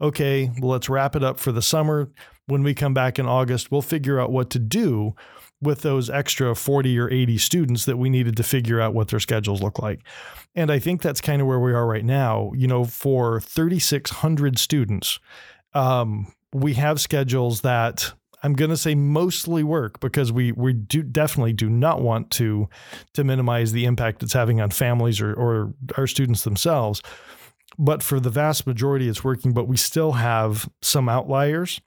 okay, 0.00 0.50
well, 0.60 0.72
let's 0.72 0.88
wrap 0.88 1.14
it 1.16 1.22
up 1.22 1.38
for 1.38 1.52
the 1.52 1.62
summer. 1.62 2.10
When 2.46 2.62
we 2.62 2.74
come 2.74 2.94
back 2.94 3.18
in 3.18 3.26
August, 3.26 3.70
we'll 3.70 3.82
figure 3.82 4.18
out 4.18 4.32
what 4.32 4.50
to 4.50 4.58
do 4.58 5.14
with 5.62 5.82
those 5.82 6.08
extra 6.08 6.54
40 6.54 6.98
or 6.98 7.10
80 7.10 7.38
students 7.38 7.84
that 7.84 7.98
we 7.98 8.08
needed 8.08 8.36
to 8.38 8.42
figure 8.42 8.80
out 8.80 8.94
what 8.94 9.08
their 9.08 9.20
schedules 9.20 9.62
look 9.62 9.78
like. 9.78 10.00
And 10.54 10.70
I 10.70 10.78
think 10.78 11.02
that's 11.02 11.20
kind 11.20 11.40
of 11.42 11.46
where 11.46 11.60
we 11.60 11.72
are 11.72 11.86
right 11.86 12.04
now. 12.04 12.50
You 12.56 12.66
know, 12.66 12.84
for 12.84 13.40
3,600 13.40 14.58
students, 14.58 15.20
um, 15.74 16.32
we 16.52 16.74
have 16.74 17.00
schedules 17.00 17.60
that 17.60 18.12
I'm 18.42 18.54
going 18.54 18.70
to 18.70 18.76
say 18.76 18.94
mostly 18.94 19.62
work 19.62 20.00
because 20.00 20.32
we 20.32 20.52
we 20.52 20.72
do 20.72 21.02
definitely 21.02 21.52
do 21.52 21.68
not 21.68 22.00
want 22.00 22.30
to 22.32 22.68
to 23.12 23.22
minimize 23.22 23.72
the 23.72 23.84
impact 23.84 24.22
it's 24.22 24.32
having 24.32 24.60
on 24.60 24.70
families 24.70 25.20
or, 25.20 25.34
or 25.34 25.74
our 25.96 26.06
students 26.06 26.44
themselves 26.44 27.02
but 27.78 28.02
for 28.02 28.20
the 28.20 28.30
vast 28.30 28.66
majority, 28.66 29.08
it's 29.08 29.24
working. 29.24 29.52
But 29.52 29.68
we 29.68 29.76
still 29.76 30.12
have 30.12 30.68
some 30.82 31.08
outliers 31.08 31.80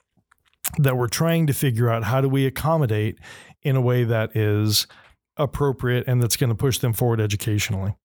that 0.77 0.97
we're 0.97 1.07
trying 1.07 1.47
to 1.47 1.53
figure 1.53 1.89
out 1.89 2.03
how 2.03 2.21
do 2.21 2.29
we 2.29 2.45
accommodate 2.45 3.17
in 3.61 3.75
a 3.75 3.81
way 3.81 4.03
that 4.03 4.35
is 4.35 4.87
appropriate 5.37 6.05
and 6.07 6.21
that's 6.21 6.37
going 6.37 6.49
to 6.49 6.55
push 6.55 6.77
them 6.79 6.93
forward 6.93 7.19
educationally. 7.19 7.95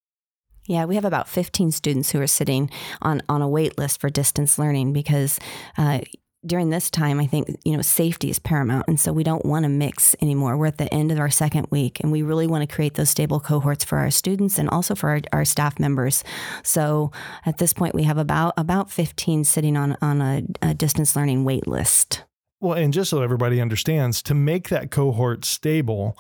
Yeah, 0.67 0.85
we 0.85 0.97
have 0.97 1.05
about 1.07 1.29
15 1.29 1.73
students 1.73 2.11
who 2.11 2.21
are 2.21 2.27
sitting 2.27 2.71
on, 3.01 3.23
on 3.29 3.41
a 3.41 3.49
wait 3.49 3.79
list 3.79 4.01
for 4.01 4.11
distance 4.11 4.59
learning 4.59 4.93
because 4.93 5.39
uh, 5.79 6.01
during 6.49 6.71
this 6.71 6.91
time, 6.91 7.21
I 7.21 7.27
think, 7.27 7.57
you 7.65 7.77
know, 7.77 7.83
safety 7.83 8.31
is 8.31 8.39
paramount. 8.39 8.87
And 8.89 8.99
so 8.99 9.13
we 9.13 9.23
don't 9.23 9.45
want 9.45 9.65
to 9.65 9.69
mix 9.69 10.17
anymore. 10.21 10.57
We're 10.57 10.67
at 10.67 10.79
the 10.79 10.93
end 10.93 11.13
of 11.13 11.21
our 11.21 11.31
second 11.31 11.69
week 11.71 12.01
and 12.01 12.11
we 12.11 12.23
really 12.23 12.47
want 12.47 12.69
to 12.69 12.75
create 12.75 12.95
those 12.95 13.11
stable 13.11 13.39
cohorts 13.39 13.85
for 13.85 13.99
our 13.99 14.11
students 14.11 14.59
and 14.59 14.69
also 14.71 14.95
for 14.95 15.11
our, 15.11 15.21
our 15.33 15.45
staff 15.45 15.79
members. 15.79 16.25
So 16.65 17.13
at 17.47 17.59
this 17.59 17.73
point, 17.73 17.95
we 17.95 18.03
have 18.05 18.19
about, 18.19 18.55
about 18.57 18.91
15 18.91 19.45
sitting 19.45 19.77
on, 19.77 19.97
on 20.03 20.21
a, 20.21 20.43
a 20.63 20.75
distance 20.75 21.15
learning 21.15 21.45
wait 21.45 21.67
list. 21.67 22.25
Well, 22.61 22.77
and 22.77 22.93
just 22.93 23.11
so 23.11 23.23
everybody 23.23 23.61
understands, 23.61 24.21
to 24.23 24.35
make 24.35 24.69
that 24.71 24.91
cohort 24.91 25.45
stable, 25.45 26.19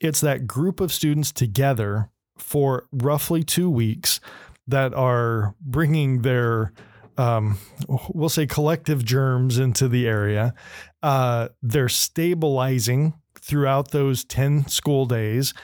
it's 0.00 0.20
that 0.22 0.46
group 0.46 0.80
of 0.80 0.92
students 0.92 1.30
together 1.30 2.10
for 2.38 2.86
roughly 2.92 3.42
two 3.42 3.68
weeks 3.68 4.20
that 4.66 4.94
are 4.94 5.54
bringing 5.60 6.22
their 6.22 6.72
um, 7.16 7.58
we'll 7.88 8.28
say 8.28 8.46
collective 8.46 9.04
germs 9.04 9.58
into 9.58 9.88
the 9.88 10.06
area. 10.06 10.54
Uh, 11.02 11.48
they're 11.62 11.88
stabilizing 11.88 13.14
throughout 13.40 13.90
those 13.90 14.24
10 14.24 14.68
school 14.68 15.06
days. 15.06 15.54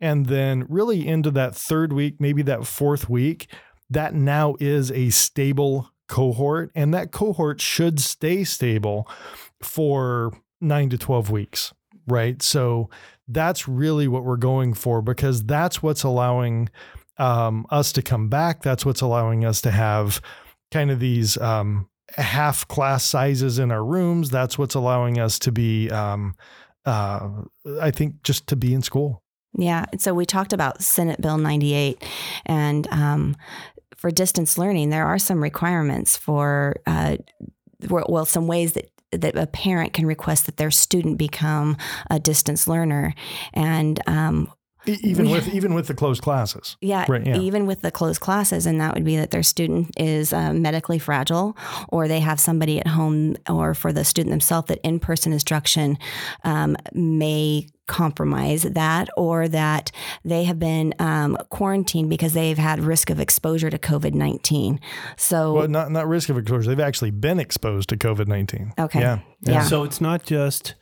And 0.00 0.26
then, 0.26 0.66
really, 0.68 1.06
into 1.06 1.30
that 1.32 1.54
third 1.54 1.92
week, 1.92 2.16
maybe 2.18 2.42
that 2.42 2.66
fourth 2.66 3.08
week, 3.08 3.46
that 3.88 4.14
now 4.14 4.56
is 4.58 4.90
a 4.90 5.10
stable 5.10 5.90
cohort. 6.08 6.72
And 6.74 6.92
that 6.92 7.12
cohort 7.12 7.60
should 7.60 8.00
stay 8.00 8.42
stable 8.42 9.08
for 9.60 10.32
nine 10.60 10.90
to 10.90 10.98
12 10.98 11.30
weeks, 11.30 11.72
right? 12.06 12.42
So, 12.42 12.90
that's 13.28 13.68
really 13.68 14.08
what 14.08 14.24
we're 14.24 14.36
going 14.36 14.74
for 14.74 15.00
because 15.00 15.44
that's 15.44 15.82
what's 15.82 16.02
allowing 16.02 16.68
um, 17.18 17.66
us 17.70 17.92
to 17.92 18.02
come 18.02 18.28
back. 18.28 18.62
That's 18.62 18.84
what's 18.84 19.00
allowing 19.00 19.44
us 19.44 19.60
to 19.62 19.70
have 19.70 20.20
kind 20.72 20.90
of 20.90 20.98
these 20.98 21.36
um, 21.38 21.88
half 22.16 22.66
class 22.68 23.04
sizes 23.04 23.58
in 23.58 23.70
our 23.70 23.84
rooms. 23.84 24.30
That's 24.30 24.58
what's 24.58 24.74
allowing 24.74 25.18
us 25.18 25.38
to 25.40 25.52
be, 25.52 25.90
um, 25.90 26.34
uh, 26.84 27.28
I 27.80 27.90
think, 27.90 28.22
just 28.22 28.46
to 28.48 28.56
be 28.56 28.74
in 28.74 28.82
school. 28.82 29.22
Yeah. 29.56 29.84
So 29.98 30.14
we 30.14 30.24
talked 30.24 30.52
about 30.52 30.82
Senate 30.82 31.20
Bill 31.20 31.38
98 31.38 32.02
and 32.46 32.86
um, 32.88 33.36
for 33.96 34.10
distance 34.10 34.58
learning, 34.58 34.90
there 34.90 35.06
are 35.06 35.18
some 35.18 35.42
requirements 35.42 36.16
for, 36.16 36.74
uh, 36.86 37.18
well, 37.88 38.24
some 38.24 38.46
ways 38.46 38.72
that 38.72 38.88
that 39.12 39.36
a 39.36 39.46
parent 39.46 39.92
can 39.92 40.06
request 40.06 40.46
that 40.46 40.56
their 40.56 40.70
student 40.70 41.18
become 41.18 41.76
a 42.10 42.18
distance 42.18 42.66
learner, 42.66 43.14
and 43.52 44.00
um, 44.06 44.50
even 44.86 45.30
with 45.30 45.48
even 45.48 45.74
with 45.74 45.86
the 45.86 45.94
closed 45.94 46.22
classes 46.22 46.76
yeah, 46.80 47.04
right, 47.08 47.26
yeah, 47.26 47.38
even 47.38 47.66
with 47.66 47.82
the 47.82 47.90
closed 47.90 48.20
classes 48.20 48.66
and 48.66 48.80
that 48.80 48.94
would 48.94 49.04
be 49.04 49.16
that 49.16 49.30
their 49.30 49.42
student 49.42 49.90
is 49.96 50.32
uh, 50.32 50.52
medically 50.52 50.98
fragile 50.98 51.56
or 51.88 52.08
they 52.08 52.20
have 52.20 52.40
somebody 52.40 52.78
at 52.80 52.86
home 52.86 53.36
or 53.48 53.74
for 53.74 53.92
the 53.92 54.04
student 54.04 54.30
themselves 54.30 54.68
that 54.68 54.80
in-person 54.82 55.32
instruction 55.32 55.98
um, 56.44 56.76
may 56.92 57.66
compromise 57.86 58.62
that 58.62 59.08
or 59.16 59.48
that 59.48 59.90
they 60.24 60.44
have 60.44 60.58
been 60.58 60.94
um, 60.98 61.36
quarantined 61.50 62.08
because 62.08 62.32
they've 62.32 62.58
had 62.58 62.80
risk 62.80 63.10
of 63.10 63.20
exposure 63.20 63.70
to 63.70 63.78
COVID-19 63.78 64.78
so 65.16 65.52
well, 65.54 65.68
not, 65.68 65.90
not 65.90 66.08
risk 66.08 66.28
of 66.28 66.38
exposure 66.38 66.68
they've 66.68 66.80
actually 66.80 67.10
been 67.10 67.38
exposed 67.38 67.88
to 67.90 67.96
COVID-19 67.96 68.78
okay 68.78 69.00
yeah, 69.00 69.18
yeah. 69.42 69.52
yeah. 69.52 69.62
so 69.62 69.84
it's 69.84 70.00
not 70.00 70.24
just 70.24 70.74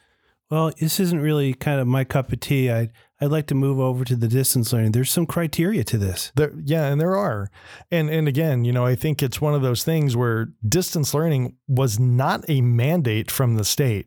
well, 0.50 0.72
this 0.80 0.98
isn't 0.98 1.20
really 1.20 1.54
kind 1.54 1.80
of 1.80 1.86
my 1.86 2.02
cup 2.04 2.32
of 2.32 2.40
tea. 2.40 2.70
I 2.70 2.90
I'd 3.20 3.30
like 3.30 3.46
to 3.48 3.54
move 3.54 3.78
over 3.78 4.04
to 4.04 4.16
the 4.16 4.28
distance 4.28 4.72
learning. 4.72 4.92
There's 4.92 5.10
some 5.10 5.26
criteria 5.26 5.84
to 5.84 5.98
this. 5.98 6.32
There, 6.36 6.52
yeah, 6.64 6.86
and 6.86 7.00
there 7.00 7.16
are. 7.16 7.50
And 7.90 8.08
and 8.08 8.26
again, 8.26 8.64
you 8.64 8.72
know, 8.72 8.86
I 8.86 8.94
think 8.94 9.22
it's 9.22 9.40
one 9.40 9.54
of 9.54 9.62
those 9.62 9.84
things 9.84 10.16
where 10.16 10.48
distance 10.66 11.12
learning 11.12 11.56
was 11.68 11.98
not 11.98 12.44
a 12.48 12.60
mandate 12.62 13.30
from 13.30 13.56
the 13.56 13.64
state. 13.64 14.06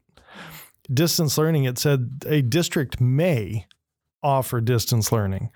Distance 0.92 1.38
learning, 1.38 1.64
it 1.66 1.78
said 1.78 2.24
a 2.26 2.42
district 2.42 3.00
may 3.00 3.68
offer 4.24 4.62
distance 4.62 5.12
learning. 5.12 5.50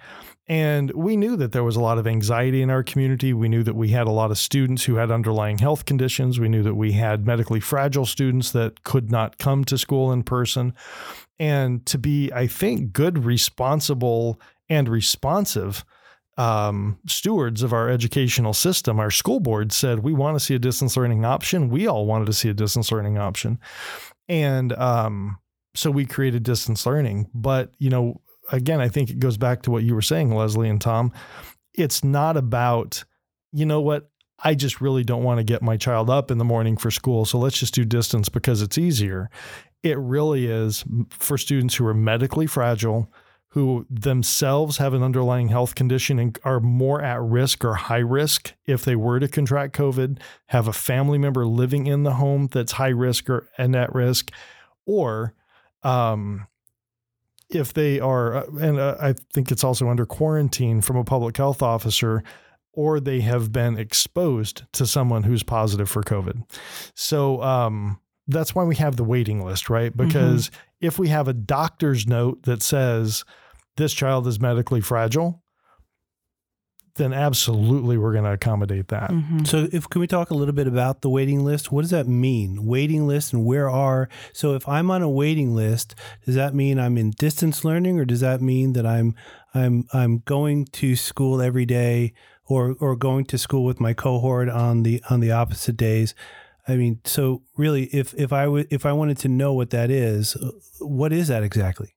And 0.50 0.92
we 0.92 1.18
knew 1.18 1.36
that 1.36 1.52
there 1.52 1.64
was 1.64 1.76
a 1.76 1.82
lot 1.82 1.98
of 1.98 2.08
anxiety 2.08 2.62
in 2.62 2.70
our 2.70 2.84
community. 2.84 3.34
We 3.34 3.50
knew 3.50 3.64
that 3.64 3.76
we 3.76 3.90
had 3.90 4.08
a 4.08 4.12
lot 4.12 4.32
of 4.32 4.38
students 4.38 4.86
who 4.86 4.96
had 4.96 5.12
underlying 5.12 5.58
health 5.58 5.86
conditions. 5.86 6.40
We 6.40 6.48
knew 6.48 6.64
that 6.64 6.76
we 6.76 6.94
had 6.94 7.26
medically 7.26 7.60
fragile 7.60 8.06
students 8.06 8.52
that 8.52 8.84
could 8.84 9.12
not 9.12 9.38
come 9.38 9.66
to 9.66 9.78
school 9.78 10.12
in 10.12 10.24
person 10.24 10.74
and 11.38 11.86
to 11.88 11.98
be, 11.98 12.32
I 12.32 12.48
think, 12.48 12.94
good, 12.94 13.26
responsible, 13.26 14.40
and 14.70 14.88
responsive 14.88 15.84
um, 16.38 17.00
stewards 17.08 17.64
of 17.64 17.74
our 17.74 17.90
educational 17.90 18.54
system. 18.54 19.00
Our 19.00 19.12
school 19.12 19.40
board 19.40 19.72
said 19.74 20.00
we 20.00 20.14
want 20.14 20.36
to 20.36 20.44
see 20.44 20.56
a 20.56 20.60
distance 20.60 20.96
learning 20.96 21.26
option. 21.26 21.70
We 21.70 21.88
all 21.88 22.06
wanted 22.06 22.26
to 22.26 22.34
see 22.34 22.50
a 22.50 22.54
distance 22.54 22.92
learning 22.92 23.18
option, 23.18 23.60
and 24.30 24.72
um, 24.74 25.40
so 25.74 25.90
we 25.90 26.06
created 26.06 26.44
distance 26.44 26.86
learning. 26.86 27.30
But 27.34 27.74
you 27.80 27.90
know, 27.90 28.22
again, 28.52 28.82
I 28.82 28.90
think 28.90 29.10
it 29.10 29.20
goes 29.20 29.38
back 29.38 29.62
to 29.64 29.72
what 29.72 29.84
you 29.84 29.96
were 29.96 30.02
saying, 30.02 30.34
Leslie 30.34 30.70
and 30.70 30.82
Tom. 30.82 31.12
It's 31.74 32.04
not 32.04 32.38
about, 32.38 33.04
you 33.52 33.66
know 33.66 33.82
what, 33.82 34.10
I 34.44 34.54
just 34.54 34.82
really 34.82 35.04
don't 35.04 35.24
want 35.24 35.40
to 35.40 35.44
get 35.44 35.62
my 35.64 35.78
child 35.78 36.10
up 36.10 36.30
in 36.30 36.38
the 36.38 36.46
morning 36.46 36.78
for 36.78 36.92
school. 36.92 37.26
So 37.26 37.40
let's 37.40 37.60
just 37.60 37.74
do 37.74 37.84
distance 37.84 38.30
because 38.30 38.62
it's 38.62 38.78
easier 38.78 39.30
it 39.84 39.98
really 39.98 40.48
is 40.48 40.84
for 41.10 41.38
students 41.38 41.76
who 41.76 41.86
are 41.86 41.94
medically 41.94 42.48
fragile, 42.48 43.12
who 43.50 43.86
themselves 43.90 44.78
have 44.78 44.94
an 44.94 45.04
underlying 45.04 45.50
health 45.50 45.76
condition 45.76 46.20
and 46.20 46.38
are 46.44 46.60
more 46.60 47.02
at 47.02 47.22
risk 47.22 47.64
or 47.64 47.76
high 47.76 47.98
risk 47.98 48.54
if 48.66 48.84
they 48.84 48.96
were 48.96 49.20
to 49.20 49.28
contract 49.28 49.76
COVID, 49.76 50.20
have 50.48 50.68
a 50.68 50.74
family 50.74 51.18
member 51.18 51.46
living 51.46 51.88
in 51.88 52.04
the 52.04 52.14
home 52.14 52.48
that's 52.52 52.74
high 52.74 52.88
risk 52.90 53.30
or 53.30 53.48
and 53.58 53.76
at 53.76 53.94
risk, 53.94 54.32
or 54.86 55.34
um, 55.84 56.48
if 57.50 57.74
they 57.74 58.00
are, 58.00 58.36
uh, 58.36 58.46
and 58.60 58.80
uh, 58.80 58.98
I 59.00 59.14
think 59.34 59.52
it's 59.52 59.64
also 59.64 59.90
under 59.90 60.06
quarantine 60.06 60.82
from 60.82 60.98
a 60.98 61.04
public 61.04 61.38
health 61.38 61.62
officer, 61.62 62.24
or 62.74 63.00
they 63.00 63.22
have 63.22 63.52
been 63.52 63.78
exposed 63.78 64.64
to 64.74 64.86
someone 64.86 65.24
who's 65.24 65.44
positive 65.44 65.90
for 65.90 66.04
COVID. 66.04 66.44
So, 66.94 67.42
um, 67.42 68.00
that's 68.28 68.54
why 68.54 68.64
we 68.66 68.76
have 68.76 68.98
the 68.98 69.04
waiting 69.04 69.44
list, 69.44 69.70
right? 69.70 69.92
Mm-hmm. 69.92 70.08
Because 70.08 70.50
mm-hmm. 70.50 70.88
if 70.88 71.00
we 71.00 71.08
have 71.08 71.28
a 71.28 71.34
doctor's 71.34 72.06
note 72.06 72.44
that 72.44 72.62
says 72.62 73.24
this 73.78 73.94
child 73.94 74.28
is 74.28 74.40
medically 74.40 74.82
fragile, 74.82 75.42
then 76.98 77.14
absolutely 77.14 77.98
we're 77.98 78.12
going 78.12 78.26
to 78.26 78.34
accommodate 78.34 78.90
that. 78.90 79.10
Mm-hmm. 79.10 79.46
So 79.46 79.68
if 79.72 79.90
can 79.90 80.02
we 80.02 80.08
talk 80.08 80.30
a 80.30 80.34
little 80.34 80.54
bit 80.54 80.68
about 80.68 81.02
the 81.02 81.10
waiting 81.10 81.44
list? 81.44 81.72
What 81.72 81.82
does 81.82 81.92
that 81.92 82.08
mean? 82.08 82.66
Waiting 82.66 83.08
list 83.08 83.34
and 83.34 83.46
where 83.46 83.70
are 83.70 84.10
so 84.34 84.54
if 84.54 84.68
I'm 84.68 84.92
on 84.92 85.02
a 85.02 85.10
waiting 85.10 85.56
list, 85.56 85.96
does 86.26 86.36
that 86.36 86.54
mean 86.54 86.80
I'm 86.80 86.98
in 86.98 87.12
distance 87.12 87.64
learning 87.64 88.00
or 88.00 88.06
does 88.06 88.20
that 88.22 88.42
mean 88.42 88.74
that 88.74 88.86
I'm 88.86 89.16
I'm 89.54 89.88
I'm 89.94 90.20
going 90.20 90.66
to 90.66 90.96
school 90.96 91.42
every 91.42 91.66
day 91.66 92.14
or 92.46 92.76
or 92.80 92.96
going 92.96 93.26
to 93.26 93.38
school 93.38 93.64
with 93.64 93.80
my 93.80 93.94
cohort 93.94 94.50
on 94.50 94.84
the 94.84 95.02
on 95.10 95.20
the 95.20 95.32
opposite 95.32 95.78
days? 95.78 96.14
I 96.68 96.76
mean, 96.76 97.00
so 97.06 97.44
really, 97.56 97.86
if 97.86 98.14
if 98.16 98.34
I 98.34 98.48
would 98.48 98.68
if 98.70 98.86
I 98.86 98.92
wanted 98.92 99.18
to 99.20 99.30
know 99.30 99.54
what 99.54 99.70
that 99.70 99.90
is, 99.90 100.36
uh, 100.36 100.52
what 100.80 101.14
is 101.14 101.30
that 101.30 101.44
exactly? 101.44 101.96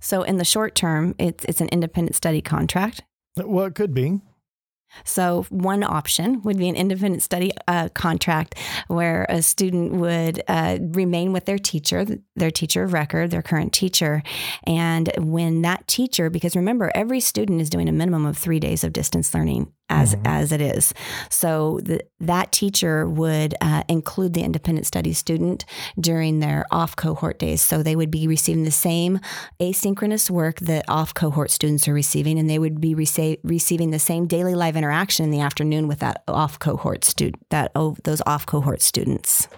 So 0.00 0.22
in 0.22 0.36
the 0.36 0.44
short 0.44 0.74
term, 0.74 1.14
it's 1.18 1.44
it's 1.44 1.60
an 1.60 1.68
independent 1.68 2.14
study 2.14 2.40
contract. 2.40 3.02
Well, 3.46 3.66
it 3.66 3.74
could 3.74 3.94
be. 3.94 4.20
So, 5.04 5.44
one 5.50 5.82
option 5.82 6.40
would 6.42 6.56
be 6.56 6.68
an 6.68 6.76
independent 6.76 7.22
study 7.22 7.52
uh, 7.66 7.90
contract 7.90 8.54
where 8.88 9.26
a 9.28 9.42
student 9.42 9.92
would 9.92 10.42
uh, 10.48 10.78
remain 10.80 11.32
with 11.32 11.44
their 11.44 11.58
teacher, 11.58 12.06
their 12.36 12.50
teacher 12.50 12.84
of 12.84 12.94
record, 12.94 13.30
their 13.30 13.42
current 13.42 13.72
teacher. 13.72 14.22
And 14.64 15.10
when 15.18 15.62
that 15.62 15.86
teacher, 15.86 16.30
because 16.30 16.56
remember, 16.56 16.90
every 16.94 17.20
student 17.20 17.60
is 17.60 17.68
doing 17.68 17.88
a 17.88 17.92
minimum 17.92 18.24
of 18.24 18.38
three 18.38 18.60
days 18.60 18.82
of 18.82 18.94
distance 18.94 19.34
learning 19.34 19.72
as 19.88 20.14
mm-hmm. 20.14 20.26
as 20.26 20.52
it 20.52 20.60
is. 20.60 20.94
So 21.30 21.80
the, 21.82 22.00
that 22.20 22.52
teacher 22.52 23.08
would 23.08 23.54
uh, 23.60 23.82
include 23.88 24.34
the 24.34 24.42
independent 24.42 24.86
study 24.86 25.12
student 25.12 25.64
during 25.98 26.40
their 26.40 26.66
off 26.70 26.96
cohort 26.96 27.38
days. 27.38 27.60
So 27.60 27.82
they 27.82 27.96
would 27.96 28.10
be 28.10 28.26
receiving 28.26 28.64
the 28.64 28.70
same 28.70 29.20
asynchronous 29.60 30.30
work 30.30 30.60
that 30.60 30.84
off 30.88 31.14
cohort 31.14 31.50
students 31.50 31.88
are 31.88 31.94
receiving, 31.94 32.38
and 32.38 32.48
they 32.48 32.58
would 32.58 32.80
be 32.80 32.94
rece- 32.94 33.38
receiving 33.42 33.90
the 33.90 33.98
same 33.98 34.26
daily 34.26 34.54
live 34.54 34.76
interaction 34.76 35.24
in 35.24 35.30
the 35.30 35.40
afternoon 35.40 35.88
with 35.88 36.00
that 36.00 36.22
off 36.28 36.58
cohort 36.58 37.04
student 37.04 37.42
that 37.50 37.72
oh, 37.74 37.96
those 38.04 38.22
off 38.26 38.46
cohort 38.46 38.82
students. 38.82 39.48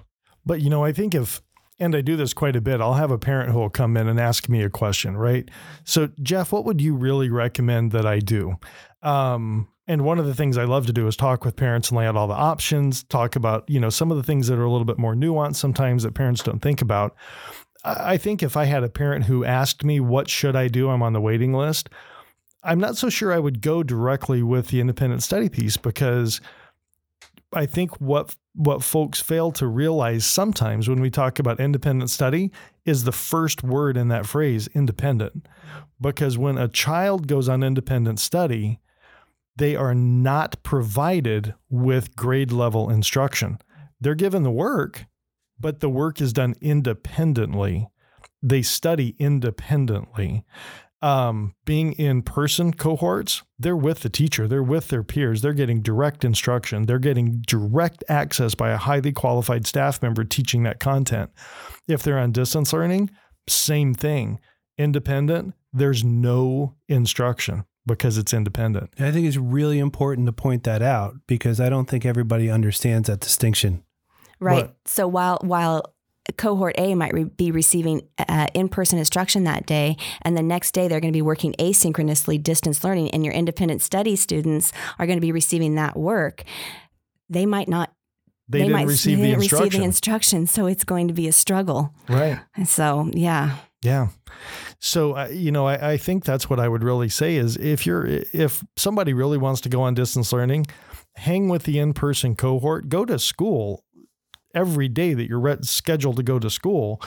But 0.46 0.60
you 0.60 0.70
know, 0.70 0.84
I 0.84 0.92
think 0.92 1.14
if 1.14 1.42
and 1.80 1.96
I 1.96 2.02
do 2.02 2.14
this 2.14 2.34
quite 2.34 2.56
a 2.56 2.60
bit. 2.60 2.80
I'll 2.80 2.94
have 2.94 3.10
a 3.10 3.18
parent 3.18 3.50
who 3.50 3.58
will 3.58 3.70
come 3.70 3.96
in 3.96 4.06
and 4.06 4.20
ask 4.20 4.48
me 4.48 4.62
a 4.62 4.68
question, 4.68 5.16
right? 5.16 5.48
So, 5.84 6.10
Jeff, 6.22 6.52
what 6.52 6.66
would 6.66 6.80
you 6.80 6.94
really 6.94 7.30
recommend 7.30 7.92
that 7.92 8.04
I 8.04 8.18
do? 8.18 8.56
Um, 9.02 9.68
and 9.90 10.04
one 10.04 10.20
of 10.20 10.26
the 10.26 10.36
things 10.36 10.56
I 10.56 10.62
love 10.62 10.86
to 10.86 10.92
do 10.92 11.08
is 11.08 11.16
talk 11.16 11.44
with 11.44 11.56
parents 11.56 11.88
and 11.88 11.98
lay 11.98 12.06
out 12.06 12.14
all 12.14 12.28
the 12.28 12.32
options, 12.32 13.02
talk 13.02 13.34
about, 13.34 13.68
you 13.68 13.80
know, 13.80 13.90
some 13.90 14.12
of 14.12 14.16
the 14.16 14.22
things 14.22 14.46
that 14.46 14.56
are 14.56 14.62
a 14.62 14.70
little 14.70 14.84
bit 14.84 15.00
more 15.00 15.16
nuanced 15.16 15.56
sometimes 15.56 16.04
that 16.04 16.14
parents 16.14 16.44
don't 16.44 16.62
think 16.62 16.80
about. 16.80 17.16
I 17.84 18.16
think 18.16 18.40
if 18.40 18.56
I 18.56 18.66
had 18.66 18.84
a 18.84 18.88
parent 18.88 19.24
who 19.24 19.44
asked 19.44 19.82
me, 19.82 19.98
what 19.98 20.30
should 20.30 20.54
I 20.54 20.68
do? 20.68 20.90
I'm 20.90 21.02
on 21.02 21.12
the 21.12 21.20
waiting 21.20 21.52
list. 21.54 21.88
I'm 22.62 22.78
not 22.78 22.98
so 22.98 23.10
sure 23.10 23.32
I 23.32 23.40
would 23.40 23.62
go 23.62 23.82
directly 23.82 24.44
with 24.44 24.68
the 24.68 24.80
independent 24.80 25.24
study 25.24 25.48
piece 25.48 25.76
because 25.76 26.40
I 27.52 27.66
think 27.66 28.00
what 28.00 28.36
what 28.54 28.84
folks 28.84 29.20
fail 29.20 29.50
to 29.52 29.66
realize 29.66 30.24
sometimes 30.24 30.88
when 30.88 31.00
we 31.00 31.10
talk 31.10 31.40
about 31.40 31.58
independent 31.58 32.10
study 32.10 32.52
is 32.84 33.02
the 33.02 33.12
first 33.12 33.64
word 33.64 33.96
in 33.96 34.06
that 34.08 34.26
phrase 34.26 34.68
independent 34.68 35.48
because 36.00 36.38
when 36.38 36.58
a 36.58 36.68
child 36.68 37.26
goes 37.26 37.48
on 37.48 37.64
independent 37.64 38.20
study 38.20 38.78
they 39.60 39.76
are 39.76 39.94
not 39.94 40.60
provided 40.62 41.54
with 41.68 42.16
grade 42.16 42.50
level 42.50 42.90
instruction 42.90 43.58
they're 44.00 44.14
given 44.14 44.42
the 44.42 44.50
work 44.50 45.06
but 45.58 45.80
the 45.80 45.90
work 45.90 46.20
is 46.20 46.32
done 46.32 46.54
independently 46.60 47.88
they 48.42 48.62
study 48.62 49.14
independently 49.18 50.44
um, 51.02 51.54
being 51.64 51.92
in 51.94 52.22
person 52.22 52.72
cohorts, 52.74 53.42
they're 53.58 53.76
with 53.76 54.00
the 54.00 54.10
teacher, 54.10 54.46
they're 54.46 54.62
with 54.62 54.88
their 54.88 55.02
peers, 55.02 55.40
they're 55.40 55.54
getting 55.54 55.80
direct 55.80 56.24
instruction, 56.24 56.84
they're 56.84 56.98
getting 56.98 57.42
direct 57.46 58.04
access 58.08 58.54
by 58.54 58.70
a 58.70 58.76
highly 58.76 59.12
qualified 59.12 59.66
staff 59.66 60.02
member 60.02 60.24
teaching 60.24 60.62
that 60.64 60.78
content. 60.78 61.30
If 61.88 62.02
they're 62.02 62.18
on 62.18 62.32
distance 62.32 62.72
learning, 62.72 63.10
same 63.48 63.94
thing. 63.94 64.40
Independent, 64.76 65.54
there's 65.72 66.04
no 66.04 66.76
instruction 66.88 67.64
because 67.86 68.18
it's 68.18 68.32
independent. 68.32 68.90
I 68.98 69.10
think 69.10 69.26
it's 69.26 69.36
really 69.36 69.78
important 69.78 70.26
to 70.26 70.32
point 70.32 70.64
that 70.64 70.82
out 70.82 71.16
because 71.26 71.60
I 71.60 71.68
don't 71.68 71.88
think 71.88 72.04
everybody 72.04 72.50
understands 72.50 73.08
that 73.08 73.20
distinction. 73.20 73.82
Right. 74.38 74.66
But, 74.66 74.76
so 74.86 75.06
while 75.08 75.38
while 75.42 75.94
cohort 76.36 76.74
A 76.78 76.94
might 76.94 77.12
re- 77.12 77.24
be 77.24 77.50
receiving 77.50 78.02
uh, 78.18 78.46
in-person 78.54 78.98
instruction 78.98 79.44
that 79.44 79.66
day, 79.66 79.96
and 80.22 80.36
the 80.36 80.42
next 80.42 80.72
day 80.72 80.86
they're 80.86 81.00
going 81.00 81.12
to 81.12 81.16
be 81.16 81.22
working 81.22 81.54
asynchronously 81.58 82.42
distance 82.42 82.84
learning, 82.84 83.10
and 83.10 83.24
your 83.24 83.34
independent 83.34 83.82
study 83.82 84.16
students 84.16 84.72
are 84.98 85.06
going 85.06 85.16
to 85.16 85.22
be 85.22 85.32
receiving 85.32 85.74
that 85.74 85.96
work. 85.96 86.44
They 87.28 87.46
might 87.46 87.68
not. 87.68 87.92
They, 88.48 88.62
they 88.62 88.68
might 88.68 88.86
receive 88.86 89.18
the 89.18 89.32
instruction. 89.32 89.64
receive 89.64 89.80
the 89.80 89.84
instruction, 89.84 90.46
so 90.46 90.66
it's 90.66 90.84
going 90.84 91.08
to 91.08 91.14
be 91.14 91.28
a 91.28 91.32
struggle. 91.32 91.94
Right. 92.08 92.40
And 92.56 92.68
so, 92.68 93.08
yeah. 93.12 93.56
Yeah. 93.82 94.08
So, 94.78 95.16
uh, 95.16 95.28
you 95.28 95.50
know, 95.50 95.66
I, 95.66 95.92
I 95.92 95.96
think 95.96 96.24
that's 96.24 96.50
what 96.50 96.60
I 96.60 96.68
would 96.68 96.84
really 96.84 97.08
say 97.08 97.36
is 97.36 97.56
if 97.56 97.86
you're, 97.86 98.06
if 98.06 98.62
somebody 98.76 99.14
really 99.14 99.38
wants 99.38 99.60
to 99.62 99.68
go 99.68 99.82
on 99.82 99.94
distance 99.94 100.32
learning, 100.32 100.66
hang 101.16 101.48
with 101.48 101.64
the 101.64 101.78
in 101.78 101.94
person 101.94 102.36
cohort, 102.36 102.88
go 102.88 103.04
to 103.04 103.18
school 103.18 103.84
every 104.54 104.88
day 104.88 105.14
that 105.14 105.28
you're 105.28 105.58
scheduled 105.62 106.16
to 106.16 106.22
go 106.22 106.38
to 106.38 106.50
school. 106.50 107.00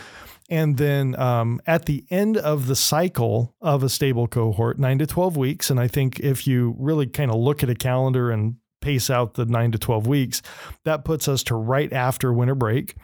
And 0.49 0.77
then 0.77 1.17
um, 1.19 1.61
at 1.65 1.85
the 1.85 2.05
end 2.09 2.37
of 2.37 2.67
the 2.67 2.75
cycle 2.75 3.55
of 3.61 3.83
a 3.83 3.89
stable 3.89 4.27
cohort, 4.27 4.77
nine 4.77 4.99
to 4.99 5.07
12 5.07 5.37
weeks, 5.37 5.69
and 5.69 5.79
I 5.79 5.87
think 5.87 6.19
if 6.19 6.45
you 6.47 6.75
really 6.77 7.07
kind 7.07 7.31
of 7.31 7.37
look 7.37 7.63
at 7.63 7.69
a 7.69 7.75
calendar 7.75 8.29
and 8.29 8.55
pace 8.81 9.09
out 9.09 9.35
the 9.35 9.45
nine 9.45 9.71
to 9.71 9.77
12 9.77 10.05
weeks, 10.05 10.41
that 10.83 11.05
puts 11.05 11.27
us 11.27 11.43
to 11.43 11.55
right 11.55 11.91
after 11.93 12.33
winter 12.33 12.55
break. 12.55 12.95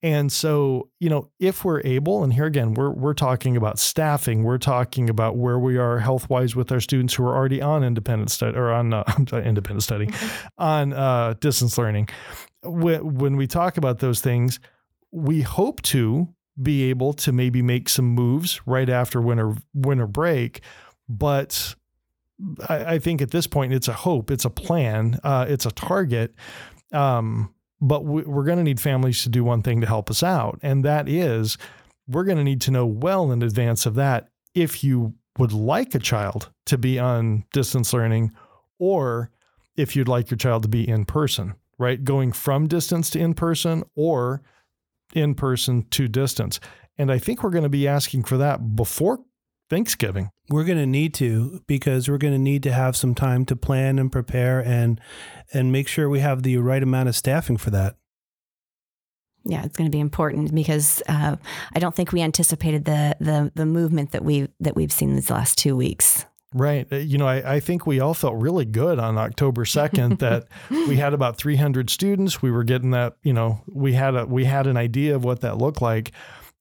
And 0.00 0.30
so, 0.30 0.90
you 1.00 1.10
know, 1.10 1.28
if 1.40 1.64
we're 1.64 1.80
able, 1.84 2.22
and 2.22 2.32
here 2.32 2.46
again, 2.46 2.74
we're 2.74 2.90
we're 2.90 3.14
talking 3.14 3.56
about 3.56 3.80
staffing, 3.80 4.44
we're 4.44 4.58
talking 4.58 5.10
about 5.10 5.36
where 5.36 5.58
we 5.58 5.76
are 5.76 5.98
health 5.98 6.30
wise 6.30 6.54
with 6.54 6.70
our 6.70 6.78
students 6.80 7.14
who 7.14 7.24
are 7.24 7.34
already 7.34 7.60
on 7.60 7.82
independent 7.82 8.30
study 8.30 8.56
or 8.56 8.70
on 8.70 8.94
uh, 8.94 9.02
independent 9.32 9.82
study, 9.82 10.06
mm-hmm. 10.06 10.46
on 10.58 10.92
uh, 10.92 11.34
distance 11.40 11.76
learning 11.76 12.08
when 12.62 13.36
we 13.36 13.46
talk 13.46 13.76
about 13.76 13.98
those 13.98 14.20
things, 14.20 14.58
we 15.10 15.42
hope 15.42 15.82
to 15.82 16.28
be 16.60 16.90
able 16.90 17.12
to 17.12 17.32
maybe 17.32 17.62
make 17.62 17.88
some 17.88 18.06
moves 18.06 18.60
right 18.66 18.88
after 18.88 19.20
winter 19.20 19.54
winter 19.74 20.06
break, 20.06 20.60
but 21.08 21.74
I, 22.68 22.94
I 22.94 22.98
think 22.98 23.22
at 23.22 23.30
this 23.30 23.46
point 23.46 23.72
it's 23.72 23.88
a 23.88 23.92
hope, 23.92 24.30
it's 24.30 24.44
a 24.44 24.50
plan, 24.50 25.20
uh, 25.22 25.46
it's 25.48 25.66
a 25.66 25.70
target. 25.70 26.34
Um, 26.92 27.54
but 27.80 28.04
we, 28.04 28.22
we're 28.22 28.44
going 28.44 28.58
to 28.58 28.64
need 28.64 28.80
families 28.80 29.22
to 29.22 29.28
do 29.28 29.44
one 29.44 29.62
thing 29.62 29.80
to 29.80 29.86
help 29.86 30.10
us 30.10 30.22
out, 30.22 30.58
and 30.62 30.84
that 30.84 31.08
is 31.08 31.58
we're 32.06 32.24
going 32.24 32.38
to 32.38 32.44
need 32.44 32.60
to 32.62 32.70
know 32.70 32.86
well 32.86 33.30
in 33.32 33.42
advance 33.42 33.86
of 33.86 33.94
that 33.94 34.28
if 34.54 34.82
you 34.82 35.14
would 35.38 35.52
like 35.52 35.94
a 35.94 35.98
child 35.98 36.50
to 36.66 36.78
be 36.78 36.98
on 36.98 37.44
distance 37.52 37.92
learning 37.92 38.32
or 38.78 39.30
if 39.76 39.94
you'd 39.94 40.08
like 40.08 40.30
your 40.30 40.38
child 40.38 40.62
to 40.62 40.68
be 40.68 40.88
in 40.88 41.04
person 41.04 41.54
right? 41.78 42.02
Going 42.02 42.32
from 42.32 42.66
distance 42.66 43.08
to 43.10 43.18
in 43.18 43.34
person 43.34 43.84
or 43.94 44.42
in 45.14 45.34
person 45.34 45.86
to 45.90 46.08
distance. 46.08 46.60
And 46.98 47.10
I 47.10 47.18
think 47.18 47.42
we're 47.42 47.50
going 47.50 47.62
to 47.62 47.68
be 47.68 47.88
asking 47.88 48.24
for 48.24 48.36
that 48.38 48.76
before 48.76 49.20
Thanksgiving. 49.68 50.30
We're 50.48 50.64
going 50.64 50.78
to 50.78 50.86
need 50.86 51.14
to 51.14 51.62
because 51.66 52.08
we're 52.08 52.18
going 52.18 52.32
to 52.32 52.38
need 52.38 52.62
to 52.64 52.72
have 52.72 52.96
some 52.96 53.14
time 53.14 53.44
to 53.46 53.56
plan 53.56 53.98
and 53.98 54.10
prepare 54.10 54.60
and 54.60 55.00
and 55.52 55.72
make 55.72 55.88
sure 55.88 56.08
we 56.08 56.20
have 56.20 56.42
the 56.42 56.56
right 56.58 56.82
amount 56.82 57.08
of 57.08 57.16
staffing 57.16 57.56
for 57.56 57.70
that. 57.70 57.96
Yeah, 59.44 59.64
it's 59.64 59.76
going 59.76 59.90
to 59.90 59.94
be 59.94 60.00
important 60.00 60.54
because 60.54 61.02
uh, 61.08 61.36
I 61.74 61.78
don't 61.78 61.94
think 61.94 62.12
we 62.12 62.22
anticipated 62.22 62.84
the 62.84 63.16
the 63.20 63.52
the 63.54 63.66
movement 63.66 64.12
that 64.12 64.24
we 64.24 64.48
that 64.60 64.76
we've 64.76 64.92
seen 64.92 65.14
these 65.14 65.30
last 65.30 65.58
two 65.58 65.76
weeks. 65.76 66.26
Right. 66.54 66.86
Uh, 66.90 66.96
you 66.96 67.18
know, 67.18 67.26
I, 67.26 67.56
I, 67.56 67.60
think 67.60 67.86
we 67.86 68.00
all 68.00 68.14
felt 68.14 68.40
really 68.40 68.64
good 68.64 68.98
on 68.98 69.18
October 69.18 69.64
2nd 69.64 70.18
that 70.20 70.46
we 70.70 70.96
had 70.96 71.12
about 71.12 71.36
300 71.36 71.90
students. 71.90 72.40
We 72.40 72.50
were 72.50 72.64
getting 72.64 72.92
that, 72.92 73.16
you 73.22 73.34
know, 73.34 73.60
we 73.66 73.92
had 73.92 74.14
a, 74.14 74.24
we 74.24 74.46
had 74.46 74.66
an 74.66 74.78
idea 74.78 75.14
of 75.14 75.24
what 75.24 75.42
that 75.42 75.58
looked 75.58 75.82
like. 75.82 76.12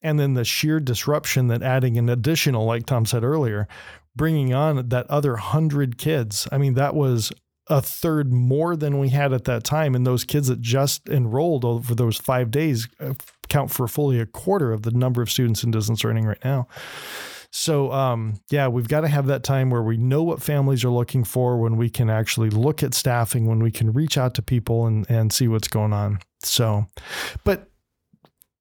And 0.01 0.19
then 0.19 0.35
the 0.35 0.45
sheer 0.45 0.79
disruption 0.79 1.47
that 1.47 1.63
adding 1.63 1.97
an 1.97 2.09
additional, 2.09 2.65
like 2.65 2.85
Tom 2.85 3.05
said 3.05 3.23
earlier, 3.23 3.67
bringing 4.15 4.53
on 4.53 4.89
that 4.89 5.07
other 5.07 5.37
hundred 5.37 5.97
kids. 5.97 6.47
I 6.51 6.57
mean, 6.57 6.75
that 6.75 6.95
was 6.95 7.31
a 7.69 7.81
third 7.81 8.31
more 8.31 8.75
than 8.75 8.99
we 8.99 9.09
had 9.09 9.33
at 9.33 9.43
that 9.45 9.63
time. 9.63 9.95
And 9.95 10.05
those 10.05 10.23
kids 10.23 10.47
that 10.47 10.61
just 10.61 11.09
enrolled 11.09 11.65
over 11.65 11.93
those 11.93 12.17
five 12.17 12.49
days 12.51 12.87
uh, 12.99 13.13
count 13.49 13.71
for 13.71 13.87
fully 13.87 14.19
a 14.19 14.25
quarter 14.25 14.71
of 14.71 14.83
the 14.83 14.91
number 14.91 15.21
of 15.21 15.31
students 15.31 15.63
in 15.63 15.71
distance 15.71 16.03
learning 16.03 16.25
right 16.25 16.43
now. 16.45 16.67
So, 17.51 17.91
um, 17.91 18.35
yeah, 18.49 18.67
we've 18.67 18.87
got 18.87 19.01
to 19.01 19.07
have 19.07 19.27
that 19.27 19.43
time 19.43 19.69
where 19.69 19.81
we 19.81 19.97
know 19.97 20.21
what 20.21 20.41
families 20.41 20.83
are 20.83 20.89
looking 20.89 21.23
for, 21.23 21.57
when 21.57 21.77
we 21.77 21.89
can 21.89 22.09
actually 22.09 22.49
look 22.49 22.83
at 22.83 22.93
staffing, 22.93 23.47
when 23.47 23.59
we 23.59 23.71
can 23.71 23.93
reach 23.93 24.17
out 24.17 24.33
to 24.35 24.41
people 24.41 24.85
and, 24.85 25.09
and 25.09 25.31
see 25.31 25.47
what's 25.47 25.67
going 25.67 25.93
on. 25.93 26.19
So, 26.43 26.85
but 27.43 27.69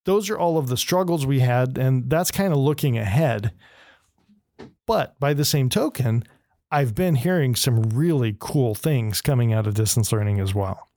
those 0.07 0.31
are 0.31 0.39
all 0.39 0.57
of 0.57 0.69
the 0.69 0.77
struggles 0.77 1.27
we 1.27 1.41
had, 1.41 1.77
and 1.77 2.09
that's 2.09 2.31
kind 2.31 2.53
of 2.53 2.59
looking 2.59 2.97
ahead. 2.97 3.53
But 4.87 5.19
by 5.21 5.35
the 5.35 5.45
same 5.45 5.69
token, 5.69 6.25
I've 6.71 6.95
been 6.95 7.17
hearing 7.17 7.55
some 7.55 7.83
really 7.91 8.37
cool 8.39 8.75
things 8.75 9.21
coming 9.21 9.53
out 9.53 9.67
of 9.67 9.75
distance 9.75 10.13
learning 10.13 10.41
as 10.41 10.55
well. 10.55 10.89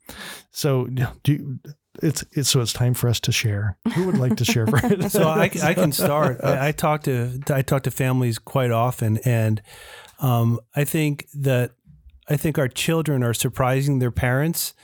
So, 0.51 0.85
do 0.85 1.33
you, 1.33 1.59
it's, 2.01 2.23
it's 2.31 2.49
so 2.49 2.61
it's 2.61 2.71
time 2.71 2.93
for 2.93 3.09
us 3.09 3.19
to 3.21 3.31
share. 3.31 3.77
Who 3.95 4.05
would 4.05 4.17
like 4.17 4.37
to 4.37 4.45
share 4.45 4.67
first? 4.67 5.11
so 5.11 5.27
I, 5.27 5.49
I 5.63 5.73
can 5.73 5.91
start. 5.91 6.39
I, 6.43 6.69
I, 6.69 6.71
talk 6.71 7.03
to 7.03 7.39
I 7.49 7.63
talk 7.63 7.83
to 7.83 7.91
families 7.91 8.37
quite 8.37 8.71
often, 8.71 9.17
and 9.25 9.61
um, 10.19 10.59
I 10.75 10.83
think 10.83 11.27
that 11.33 11.71
I 12.29 12.37
think 12.37 12.59
our 12.59 12.67
children 12.67 13.23
are 13.23 13.33
surprising 13.33 13.97
their 13.97 14.11
parents 14.11 14.75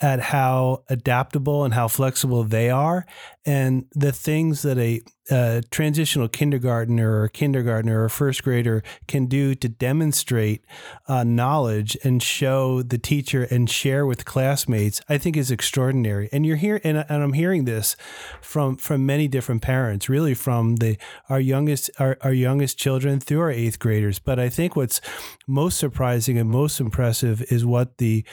at 0.00 0.20
how 0.20 0.84
adaptable 0.88 1.64
and 1.64 1.74
how 1.74 1.88
flexible 1.88 2.44
they 2.44 2.70
are, 2.70 3.04
and 3.44 3.86
the 3.92 4.12
things 4.12 4.62
that 4.62 4.78
a, 4.78 5.00
a 5.30 5.62
transitional 5.70 6.28
kindergartner 6.28 7.20
or 7.22 7.28
kindergartner 7.28 8.04
or 8.04 8.08
first 8.08 8.44
grader 8.44 8.82
can 9.08 9.26
do 9.26 9.54
to 9.54 9.68
demonstrate 9.68 10.64
uh, 11.08 11.24
knowledge 11.24 11.96
and 12.04 12.22
show 12.22 12.82
the 12.82 12.98
teacher 12.98 13.44
and 13.50 13.68
share 13.68 14.06
with 14.06 14.24
classmates, 14.24 15.00
I 15.08 15.18
think 15.18 15.36
is 15.36 15.50
extraordinary. 15.50 16.28
And 16.32 16.46
you're 16.46 16.56
here, 16.56 16.80
and, 16.84 16.98
and 17.08 17.22
I'm 17.22 17.32
hearing 17.32 17.64
this 17.64 17.96
from 18.40 18.76
from 18.76 19.04
many 19.04 19.26
different 19.26 19.62
parents, 19.62 20.08
really 20.08 20.34
from 20.34 20.76
the 20.76 20.96
our 21.28 21.40
youngest 21.40 21.90
our, 21.98 22.16
our 22.20 22.32
youngest 22.32 22.78
children 22.78 23.18
through 23.18 23.40
our 23.40 23.50
eighth 23.50 23.78
graders. 23.78 24.18
But 24.18 24.38
I 24.38 24.48
think 24.48 24.76
what's 24.76 25.00
most 25.46 25.78
surprising 25.78 26.38
and 26.38 26.48
most 26.48 26.78
impressive 26.78 27.42
is 27.50 27.64
what 27.64 27.98
the 27.98 28.24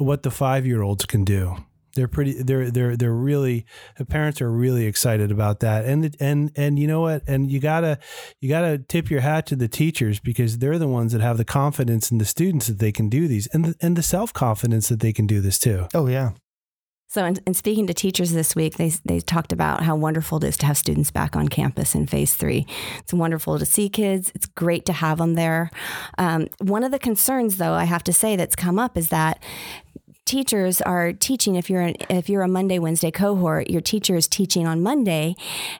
what 0.00 0.22
the 0.22 0.30
five 0.30 0.66
year 0.66 0.82
olds 0.82 1.06
can 1.06 1.24
do. 1.24 1.56
They're 1.94 2.08
pretty. 2.08 2.40
They're 2.42 2.70
they're 2.70 2.96
they're 2.96 3.12
really. 3.12 3.66
The 3.98 4.04
parents 4.04 4.40
are 4.40 4.50
really 4.50 4.86
excited 4.86 5.32
about 5.32 5.60
that, 5.60 5.84
and 5.84 6.16
and 6.20 6.52
and 6.54 6.78
you 6.78 6.86
know 6.86 7.00
what? 7.00 7.22
And 7.26 7.50
you 7.50 7.58
gotta 7.58 7.98
you 8.40 8.48
gotta 8.48 8.78
tip 8.78 9.10
your 9.10 9.20
hat 9.20 9.46
to 9.46 9.56
the 9.56 9.66
teachers 9.66 10.20
because 10.20 10.58
they're 10.58 10.78
the 10.78 10.86
ones 10.86 11.12
that 11.12 11.20
have 11.20 11.36
the 11.36 11.44
confidence 11.44 12.12
in 12.12 12.18
the 12.18 12.24
students 12.24 12.68
that 12.68 12.78
they 12.78 12.92
can 12.92 13.08
do 13.08 13.26
these, 13.26 13.48
and 13.48 13.64
the, 13.64 13.74
and 13.80 13.96
the 13.96 14.02
self 14.02 14.32
confidence 14.32 14.88
that 14.88 15.00
they 15.00 15.12
can 15.12 15.26
do 15.26 15.40
this 15.40 15.58
too. 15.58 15.88
Oh 15.92 16.06
yeah, 16.06 16.30
so, 17.12 17.24
in, 17.24 17.38
in, 17.44 17.54
speaking 17.54 17.88
to 17.88 17.92
teachers 17.94 18.30
this 18.30 18.54
week, 18.54 18.76
they, 18.76 18.90
they 19.04 19.18
talked 19.18 19.52
about 19.52 19.82
how 19.82 19.96
wonderful 19.96 20.38
it 20.38 20.44
is 20.44 20.56
to 20.58 20.66
have 20.66 20.78
students 20.78 21.10
back 21.10 21.34
on 21.34 21.48
campus 21.48 21.96
in 21.96 22.06
phase 22.06 22.36
three. 22.36 22.68
It's 23.00 23.12
wonderful 23.12 23.58
to 23.58 23.66
see 23.66 23.88
kids. 23.88 24.30
It's 24.32 24.46
great 24.46 24.86
to 24.86 24.92
have 24.92 25.18
them 25.18 25.34
there. 25.34 25.72
Um, 26.18 26.46
one 26.60 26.84
of 26.84 26.92
the 26.92 27.00
concerns, 27.00 27.56
though, 27.56 27.72
I 27.72 27.82
have 27.82 28.04
to 28.04 28.12
say 28.12 28.36
that's 28.36 28.54
come 28.54 28.78
up 28.78 28.96
is 28.96 29.08
that 29.08 29.42
teachers 30.30 30.80
are 30.80 31.12
teaching 31.12 31.56
if 31.56 31.68
you're 31.68 31.80
an, 31.80 31.96
if 32.08 32.28
you're 32.28 32.42
a 32.42 32.48
Monday 32.48 32.78
Wednesday 32.78 33.10
cohort, 33.10 33.68
your 33.68 33.80
teacher 33.80 34.14
is 34.14 34.28
teaching 34.28 34.64
on 34.64 34.80
Monday, 34.80 35.34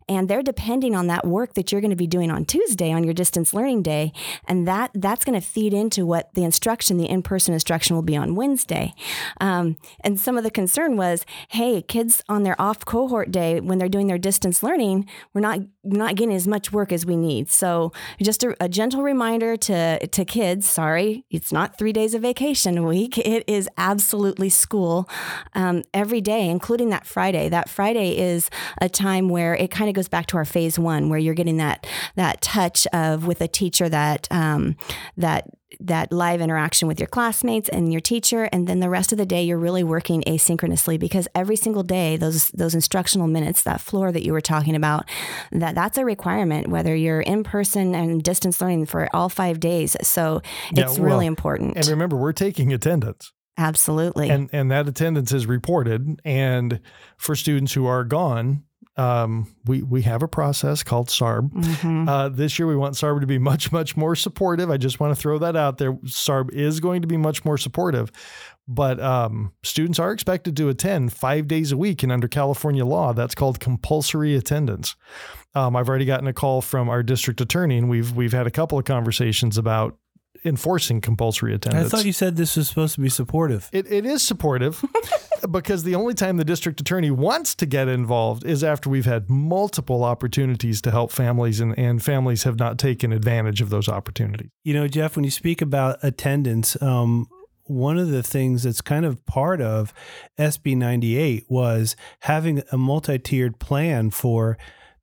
and 0.08 0.28
they're 0.28 0.42
depending 0.42 0.96
on 0.96 1.06
that 1.06 1.24
work 1.24 1.54
that 1.54 1.70
you're 1.70 1.80
going 1.80 1.92
to 1.92 1.96
be 1.96 2.08
doing 2.08 2.32
on 2.32 2.44
Tuesday 2.44 2.90
on 2.90 3.04
your 3.04 3.14
distance 3.14 3.54
learning 3.54 3.82
day, 3.82 4.12
and 4.48 4.66
that 4.66 4.90
that's 4.92 5.24
going 5.24 5.40
to 5.40 5.46
feed 5.46 5.72
into 5.72 6.04
what 6.04 6.34
the 6.34 6.42
instruction, 6.42 6.96
the 6.96 7.08
in 7.08 7.22
person 7.22 7.54
instruction, 7.54 7.94
will 7.94 8.02
be 8.02 8.16
on 8.16 8.34
Wednesday. 8.34 8.92
Um, 9.40 9.76
and 10.00 10.18
some 10.18 10.36
of 10.36 10.42
the 10.42 10.50
concern 10.50 10.96
was, 10.96 11.24
hey, 11.50 11.80
kids 11.80 12.24
on 12.28 12.42
their 12.42 12.60
off 12.60 12.84
cohort 12.84 13.30
day 13.30 13.60
when 13.60 13.78
they're 13.78 13.88
doing 13.88 14.08
their 14.08 14.18
distance 14.18 14.64
learning, 14.64 15.08
we're 15.32 15.42
not 15.42 15.60
not 15.84 16.16
getting 16.16 16.34
as 16.34 16.48
much 16.48 16.72
work 16.72 16.92
as 16.92 17.06
we 17.06 17.16
need. 17.16 17.50
So 17.50 17.92
just 18.20 18.42
a, 18.42 18.56
a 18.60 18.68
gentle 18.68 19.02
reminder 19.02 19.56
to 19.56 20.04
to 20.08 20.24
kids, 20.24 20.68
sorry, 20.68 21.24
it's 21.30 21.52
not 21.52 21.78
three 21.78 21.92
days 21.92 22.14
of 22.14 22.22
vacation 22.22 22.84
week. 22.84 23.16
It 23.30 23.44
is 23.46 23.68
absolutely 23.76 24.39
school 24.48 25.08
um, 25.54 25.82
every 25.92 26.20
day, 26.20 26.48
including 26.48 26.90
that 26.90 27.06
Friday. 27.06 27.48
That 27.48 27.68
Friday 27.68 28.18
is 28.18 28.50
a 28.80 28.88
time 28.88 29.28
where 29.28 29.54
it 29.54 29.70
kind 29.70 29.88
of 29.88 29.94
goes 29.94 30.08
back 30.08 30.26
to 30.26 30.36
our 30.36 30.44
phase 30.44 30.78
one, 30.78 31.08
where 31.08 31.18
you're 31.18 31.34
getting 31.34 31.58
that 31.58 31.86
that 32.16 32.40
touch 32.40 32.86
of 32.92 33.26
with 33.26 33.40
a 33.40 33.48
teacher 33.48 33.88
that 33.88 34.26
um, 34.30 34.76
that 35.16 35.48
that 35.78 36.10
live 36.10 36.40
interaction 36.40 36.88
with 36.88 36.98
your 36.98 37.06
classmates 37.06 37.68
and 37.68 37.92
your 37.92 38.00
teacher 38.00 38.48
and 38.52 38.66
then 38.66 38.80
the 38.80 38.90
rest 38.90 39.12
of 39.12 39.18
the 39.18 39.26
day 39.26 39.42
you're 39.42 39.58
really 39.58 39.84
working 39.84 40.22
asynchronously 40.22 40.98
because 40.98 41.28
every 41.34 41.54
single 41.54 41.82
day 41.82 42.16
those 42.16 42.48
those 42.50 42.74
instructional 42.74 43.28
minutes 43.28 43.62
that 43.62 43.80
floor 43.80 44.10
that 44.10 44.24
you 44.24 44.32
were 44.32 44.40
talking 44.40 44.74
about 44.74 45.08
that 45.52 45.74
that's 45.74 45.96
a 45.96 46.04
requirement 46.04 46.68
whether 46.68 46.94
you're 46.94 47.20
in 47.20 47.44
person 47.44 47.94
and 47.94 48.22
distance 48.22 48.60
learning 48.60 48.86
for 48.86 49.08
all 49.14 49.28
5 49.28 49.60
days. 49.60 49.96
So 50.02 50.42
it's 50.70 50.78
yeah, 50.78 50.86
well, 50.86 51.02
really 51.02 51.26
important. 51.26 51.76
and 51.76 51.86
remember 51.86 52.16
we're 52.16 52.32
taking 52.32 52.72
attendance 52.72 53.32
absolutely 53.58 54.28
and 54.28 54.48
and 54.52 54.70
that 54.70 54.88
attendance 54.88 55.32
is 55.32 55.46
reported 55.46 56.20
and 56.24 56.80
for 57.16 57.34
students 57.34 57.72
who 57.72 57.86
are 57.86 58.04
gone 58.04 58.62
um, 59.00 59.54
we 59.64 59.82
we 59.82 60.02
have 60.02 60.22
a 60.22 60.28
process 60.28 60.82
called 60.82 61.08
SARB. 61.08 61.50
Mm-hmm. 61.52 62.08
Uh, 62.08 62.28
this 62.28 62.58
year, 62.58 62.66
we 62.66 62.76
want 62.76 62.96
SARB 62.96 63.20
to 63.20 63.26
be 63.26 63.38
much 63.38 63.72
much 63.72 63.96
more 63.96 64.14
supportive. 64.14 64.70
I 64.70 64.76
just 64.76 65.00
want 65.00 65.14
to 65.14 65.20
throw 65.20 65.38
that 65.38 65.56
out 65.56 65.78
there. 65.78 65.94
SARB 66.04 66.52
is 66.52 66.80
going 66.80 67.00
to 67.02 67.08
be 67.08 67.16
much 67.16 67.44
more 67.44 67.56
supportive, 67.56 68.10
but 68.68 69.00
um, 69.00 69.52
students 69.62 69.98
are 69.98 70.12
expected 70.12 70.56
to 70.56 70.68
attend 70.68 71.12
five 71.12 71.48
days 71.48 71.72
a 71.72 71.76
week, 71.76 72.02
and 72.02 72.12
under 72.12 72.28
California 72.28 72.84
law, 72.84 73.12
that's 73.12 73.34
called 73.34 73.60
compulsory 73.60 74.34
attendance. 74.36 74.96
Um, 75.54 75.76
I've 75.76 75.88
already 75.88 76.04
gotten 76.04 76.26
a 76.26 76.32
call 76.32 76.60
from 76.60 76.88
our 76.88 77.02
district 77.02 77.40
attorney, 77.40 77.78
and 77.78 77.88
we've 77.88 78.12
we've 78.12 78.32
had 78.32 78.46
a 78.46 78.50
couple 78.50 78.78
of 78.78 78.84
conversations 78.84 79.56
about 79.56 79.96
enforcing 80.44 81.00
compulsory 81.00 81.54
attendance. 81.54 81.86
I 81.86 81.96
thought 81.96 82.06
you 82.06 82.12
said 82.12 82.36
this 82.36 82.56
was 82.56 82.68
supposed 82.68 82.94
to 82.94 83.00
be 83.00 83.08
supportive. 83.08 83.68
It, 83.72 83.90
it 83.90 84.06
is 84.06 84.22
supportive 84.22 84.82
because 85.50 85.82
the 85.82 85.94
only 85.94 86.14
time 86.14 86.36
the 86.36 86.44
district 86.44 86.80
attorney 86.80 87.10
wants 87.10 87.54
to 87.56 87.66
get 87.66 87.88
involved 87.88 88.44
is 88.44 88.64
after 88.64 88.88
we've 88.88 89.06
had 89.06 89.28
multiple 89.28 90.04
opportunities 90.04 90.80
to 90.82 90.90
help 90.90 91.12
families 91.12 91.60
and, 91.60 91.78
and 91.78 92.02
families 92.02 92.44
have 92.44 92.58
not 92.58 92.78
taken 92.78 93.12
advantage 93.12 93.60
of 93.60 93.70
those 93.70 93.88
opportunities. 93.88 94.50
You 94.64 94.74
know, 94.74 94.88
Jeff, 94.88 95.16
when 95.16 95.24
you 95.24 95.30
speak 95.30 95.60
about 95.60 95.98
attendance, 96.02 96.80
um, 96.82 97.28
one 97.64 97.98
of 97.98 98.08
the 98.08 98.22
things 98.22 98.64
that's 98.64 98.80
kind 98.80 99.04
of 99.04 99.24
part 99.26 99.60
of 99.60 99.94
SB 100.38 100.76
98 100.76 101.44
was 101.48 101.94
having 102.20 102.62
a 102.72 102.78
multi 102.78 103.18
tiered 103.18 103.60
plan 103.60 104.10
for 104.10 104.58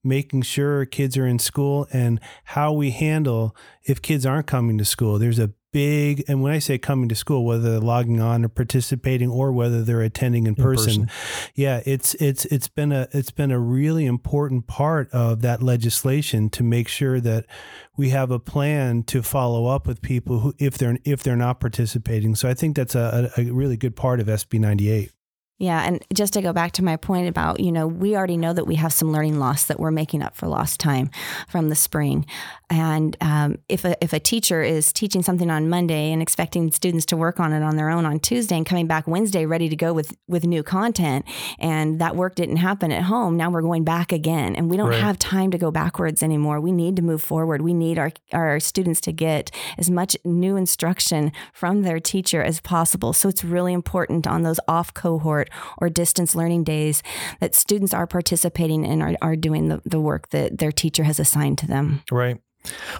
making 0.07 0.43
sure 0.43 0.85
kids 0.85 1.17
are 1.17 1.27
in 1.27 1.39
school 1.39 1.87
and 1.91 2.19
how 2.45 2.71
we 2.71 2.91
handle 2.91 3.55
if 3.83 4.01
kids 4.01 4.25
aren't 4.25 4.47
coming 4.47 4.77
to 4.77 4.85
school. 4.85 5.19
There's 5.19 5.39
a 5.39 5.51
big, 5.71 6.23
and 6.27 6.41
when 6.41 6.51
I 6.51 6.59
say 6.59 6.77
coming 6.77 7.09
to 7.09 7.15
school, 7.15 7.45
whether 7.45 7.71
they're 7.71 7.79
logging 7.79 8.19
on 8.19 8.43
or 8.43 8.49
participating 8.49 9.29
or 9.29 9.51
whether 9.51 9.83
they're 9.83 10.01
attending 10.01 10.47
in, 10.47 10.55
in 10.55 10.63
person, 10.63 11.09
yeah, 11.55 11.81
it's 11.85 12.15
it's 12.15 12.45
it's 12.45 12.67
been 12.67 12.91
a 12.91 13.07
it's 13.11 13.31
been 13.31 13.51
a 13.51 13.59
really 13.59 14.05
important 14.05 14.67
part 14.67 15.09
of 15.11 15.41
that 15.41 15.61
legislation 15.61 16.49
to 16.49 16.63
make 16.63 16.87
sure 16.87 17.19
that 17.19 17.45
we 17.95 18.09
have 18.09 18.31
a 18.31 18.39
plan 18.39 19.03
to 19.03 19.21
follow 19.21 19.67
up 19.67 19.87
with 19.87 20.01
people 20.01 20.39
who 20.39 20.53
if 20.57 20.77
they're 20.77 20.97
if 21.03 21.21
they're 21.23 21.35
not 21.35 21.59
participating. 21.59 22.35
So 22.35 22.49
I 22.49 22.53
think 22.53 22.75
that's 22.75 22.95
a, 22.95 23.31
a 23.37 23.43
really 23.43 23.77
good 23.77 23.95
part 23.95 24.19
of 24.19 24.27
SB 24.27 24.59
98. 24.59 25.11
Yeah, 25.59 25.81
and 25.83 26.05
just 26.13 26.33
to 26.33 26.41
go 26.43 26.53
back 26.53 26.73
to 26.73 26.83
my 26.83 26.97
point 26.97 27.27
about, 27.27 27.59
you 27.59 27.71
know, 27.71 27.87
we 27.87 28.15
already 28.15 28.37
know 28.37 28.53
that 28.53 28.67
we 28.67 28.75
have 28.75 28.93
some 28.93 29.11
learning 29.11 29.39
loss 29.39 29.65
that 29.65 29.79
we're 29.79 29.89
making 29.89 30.21
up 30.21 30.35
for 30.35 30.47
lost 30.47 30.79
time 30.79 31.09
from 31.47 31.69
the 31.69 31.75
spring. 31.75 32.27
And 32.69 33.17
um, 33.21 33.57
if 33.67 33.83
a 33.83 34.01
if 34.03 34.13
a 34.13 34.19
teacher 34.19 34.61
is 34.61 34.93
teaching 34.93 35.23
something 35.23 35.49
on 35.49 35.67
Monday 35.67 36.11
and 36.11 36.21
expecting 36.21 36.69
students 36.71 37.07
to 37.07 37.17
work 37.17 37.39
on 37.39 37.53
it 37.53 37.63
on 37.63 37.75
their 37.75 37.89
own 37.89 38.05
on 38.05 38.19
Tuesday 38.19 38.55
and 38.55 38.65
coming 38.67 38.85
back 38.85 39.07
Wednesday 39.07 39.47
ready 39.47 39.67
to 39.67 39.75
go 39.75 39.93
with 39.93 40.15
with 40.27 40.43
new 40.45 40.61
content, 40.61 41.25
and 41.57 41.99
that 41.99 42.15
work 42.15 42.35
didn't 42.35 42.57
happen 42.57 42.91
at 42.91 43.03
home, 43.03 43.35
now 43.35 43.49
we're 43.49 43.61
going 43.63 43.83
back 43.83 44.11
again, 44.11 44.55
and 44.55 44.69
we 44.69 44.77
don't 44.77 44.89
right. 44.89 44.99
have 44.99 45.17
time 45.17 45.49
to 45.49 45.57
go 45.57 45.71
backwards 45.71 46.21
anymore. 46.21 46.61
We 46.61 46.71
need 46.71 46.95
to 46.97 47.01
move 47.01 47.21
forward. 47.21 47.63
We 47.63 47.73
need 47.73 47.97
our 47.97 48.11
our 48.31 48.59
students 48.59 49.01
to 49.01 49.11
get 49.11 49.49
as 49.79 49.89
much 49.89 50.15
new 50.23 50.55
instruction 50.55 51.31
from 51.51 51.81
their 51.81 51.99
teacher 51.99 52.43
as 52.43 52.59
possible. 52.61 53.11
So 53.11 53.27
it's 53.27 53.43
really 53.43 53.73
important 53.73 54.27
on 54.27 54.43
those 54.43 54.59
off 54.67 54.93
cohort 54.93 55.46
or 55.77 55.89
distance 55.89 56.35
learning 56.35 56.63
days 56.63 57.03
that 57.39 57.55
students 57.55 57.93
are 57.93 58.07
participating 58.07 58.85
and 58.85 59.01
are, 59.01 59.15
are 59.21 59.35
doing 59.35 59.67
the, 59.67 59.81
the 59.85 59.99
work 59.99 60.29
that 60.29 60.57
their 60.57 60.71
teacher 60.71 61.03
has 61.03 61.19
assigned 61.19 61.57
to 61.59 61.67
them. 61.67 62.03
Right. 62.11 62.41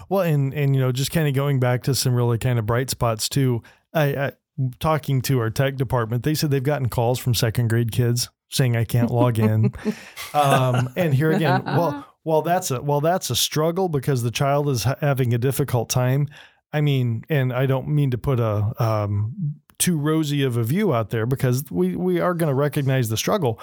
Well, 0.08 0.22
and 0.22 0.54
and 0.54 0.74
you 0.74 0.80
know, 0.80 0.92
just 0.92 1.10
kind 1.10 1.28
of 1.28 1.34
going 1.34 1.60
back 1.60 1.82
to 1.84 1.94
some 1.94 2.14
really 2.14 2.38
kind 2.38 2.58
of 2.58 2.66
bright 2.66 2.90
spots 2.90 3.28
too. 3.28 3.62
I, 3.92 4.04
I 4.16 4.32
talking 4.80 5.22
to 5.22 5.40
our 5.40 5.50
tech 5.50 5.76
department, 5.76 6.22
they 6.22 6.34
said 6.34 6.50
they've 6.50 6.62
gotten 6.62 6.88
calls 6.88 7.18
from 7.18 7.34
second 7.34 7.68
grade 7.68 7.92
kids 7.92 8.28
saying 8.48 8.76
I 8.76 8.84
can't 8.84 9.10
log 9.10 9.38
in. 9.38 9.72
um, 10.34 10.88
and 10.96 11.14
here 11.14 11.32
again, 11.32 11.62
well, 11.64 12.06
well, 12.24 12.42
that's 12.42 12.70
a 12.70 12.80
well, 12.80 13.00
that's 13.00 13.30
a 13.30 13.36
struggle 13.36 13.88
because 13.88 14.22
the 14.22 14.30
child 14.30 14.68
is 14.68 14.84
having 14.84 15.34
a 15.34 15.38
difficult 15.38 15.88
time. 15.90 16.28
I 16.72 16.80
mean, 16.80 17.24
and 17.28 17.52
I 17.52 17.66
don't 17.66 17.88
mean 17.88 18.10
to 18.10 18.18
put 18.18 18.40
a 18.40 18.72
um, 18.82 19.56
too 19.78 19.98
rosy 19.98 20.42
of 20.42 20.56
a 20.56 20.64
view 20.64 20.92
out 20.92 21.10
there 21.10 21.26
because 21.26 21.64
we 21.70 21.96
we 21.96 22.20
are 22.20 22.34
going 22.34 22.48
to 22.48 22.54
recognize 22.54 23.08
the 23.08 23.16
struggle. 23.16 23.60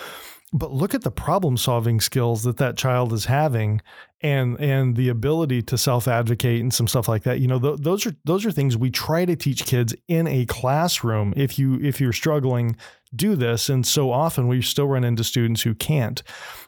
But 0.53 0.71
look 0.71 0.93
at 0.93 1.01
the 1.01 1.11
problem 1.11 1.57
solving 1.57 1.99
skills 1.99 2.43
that 2.43 2.57
that 2.57 2.77
child 2.77 3.11
is 3.11 3.25
having 3.25 3.81
and 4.21 4.59
and 4.59 4.95
the 4.95 5.09
ability 5.09 5.61
to 5.63 5.77
self 5.77 6.07
advocate 6.07 6.61
and 6.61 6.73
some 6.73 6.87
stuff 6.87 7.07
like 7.07 7.23
that. 7.23 7.39
You 7.39 7.47
know 7.47 7.59
th- 7.59 7.79
those 7.79 8.05
are 8.05 8.15
those 8.23 8.45
are 8.45 8.51
things 8.51 8.77
we 8.77 8.89
try 8.89 9.25
to 9.25 9.35
teach 9.35 9.65
kids 9.65 9.93
in 10.07 10.27
a 10.27 10.45
classroom 10.45 11.33
if 11.35 11.59
you 11.59 11.79
if 11.81 11.99
you're 11.99 12.13
struggling 12.13 12.77
do 13.15 13.35
this. 13.35 13.69
And 13.69 13.85
so 13.85 14.11
often 14.11 14.47
we 14.47 14.61
still 14.61 14.87
run 14.87 15.03
into 15.03 15.23
students 15.23 15.61
who 15.61 15.73
can't. 15.73 16.21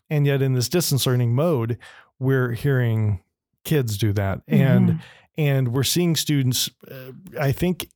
And 0.09 0.25
yet 0.25 0.41
in 0.41 0.53
this 0.53 0.69
distance 0.69 1.05
learning 1.05 1.33
mode 1.35 1.77
we're 2.19 2.53
hearing 2.53 3.21
kids 3.63 3.97
do 3.97 4.11
that. 4.13 4.45
Mm-hmm. 4.47 4.61
and 4.61 4.99
and 5.37 5.67
we're 5.73 5.83
seeing 5.83 6.15
students 6.15 6.69
uh, 6.89 7.11
i 7.39 7.51
think 7.51 7.87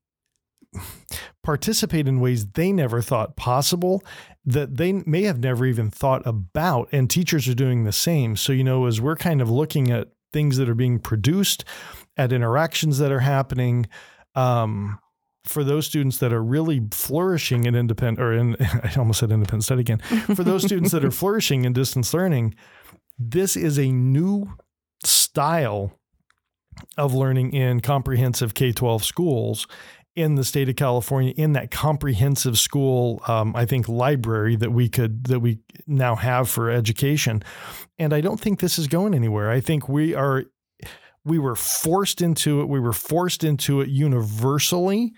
participate 1.44 2.08
in 2.08 2.20
ways 2.20 2.46
they 2.48 2.72
never 2.72 3.02
thought 3.02 3.36
possible 3.36 4.04
that 4.46 4.78
they 4.78 4.94
may 4.94 5.24
have 5.24 5.40
never 5.40 5.66
even 5.66 5.90
thought 5.90 6.26
about. 6.26 6.90
And 6.92 7.10
teachers 7.10 7.48
are 7.48 7.54
doing 7.54 7.84
the 7.84 7.92
same. 7.92 8.36
So, 8.36 8.54
you 8.54 8.64
know, 8.64 8.86
as 8.86 9.00
we're 9.00 9.16
kind 9.16 9.42
of 9.42 9.50
looking 9.50 9.92
at 9.92 10.10
things 10.34 10.58
that 10.58 10.70
are 10.70 10.76
being 10.76 11.00
produced, 11.00 11.64
at 12.18 12.34
interactions 12.34 12.98
that 13.00 13.12
are 13.12 13.20
happening, 13.20 13.88
um, 14.36 15.00
for 15.46 15.64
those 15.64 15.88
students 15.88 16.20
that 16.20 16.32
are 16.32 16.44
really 16.44 16.82
flourishing 16.92 17.66
in 17.66 17.76
independent 17.76 18.20
or 18.20 18.34
in 18.34 18.56
I 18.60 18.94
almost 18.98 19.20
said 19.20 19.32
independent 19.32 19.64
study 19.64 19.82
again. 19.82 20.00
For 20.36 20.44
those 20.44 20.64
students 20.64 20.92
that 20.92 21.04
are 21.04 21.12
flourishing 21.12 21.66
in 21.66 21.74
distance 21.74 22.14
learning, 22.14 22.56
this 23.18 23.56
is 23.56 23.80
a 23.80 23.92
new 23.92 24.56
style 25.04 25.98
of 26.98 27.14
learning 27.14 27.54
in 27.54 27.80
comprehensive 27.80 28.54
K 28.54 28.72
12 28.72 29.04
schools 29.04 29.68
in 30.16 30.36
the 30.36 30.44
state 30.44 30.68
of 30.68 30.76
California 30.76 31.34
in 31.38 31.54
that 31.54 31.72
comprehensive 31.72 32.58
school, 32.58 33.22
um, 33.28 33.56
I 33.56 33.66
think 33.66 33.88
library 33.88 34.56
that 34.58 34.72
we 34.72 34.90
could 34.90 35.26
that 35.26 35.40
we 35.40 35.60
now 35.88 36.16
have 36.16 36.50
for 36.50 36.70
education, 36.70 37.44
and 37.98 38.14
I 38.14 38.22
don't 38.22 38.40
think 38.40 38.60
this 38.60 38.78
is 38.78 38.88
going 38.88 39.14
anywhere. 39.14 39.50
I 39.50 39.62
think 39.62 39.88
we 39.88 40.14
are 40.14 40.46
we 41.24 41.40
were 41.40 41.56
forced 41.56 42.22
into 42.22 42.62
it. 42.62 42.70
We 42.70 42.80
were 42.80 42.94
forced 42.94 43.44
into 43.44 43.82
it 43.82 43.90
universally, 43.90 45.14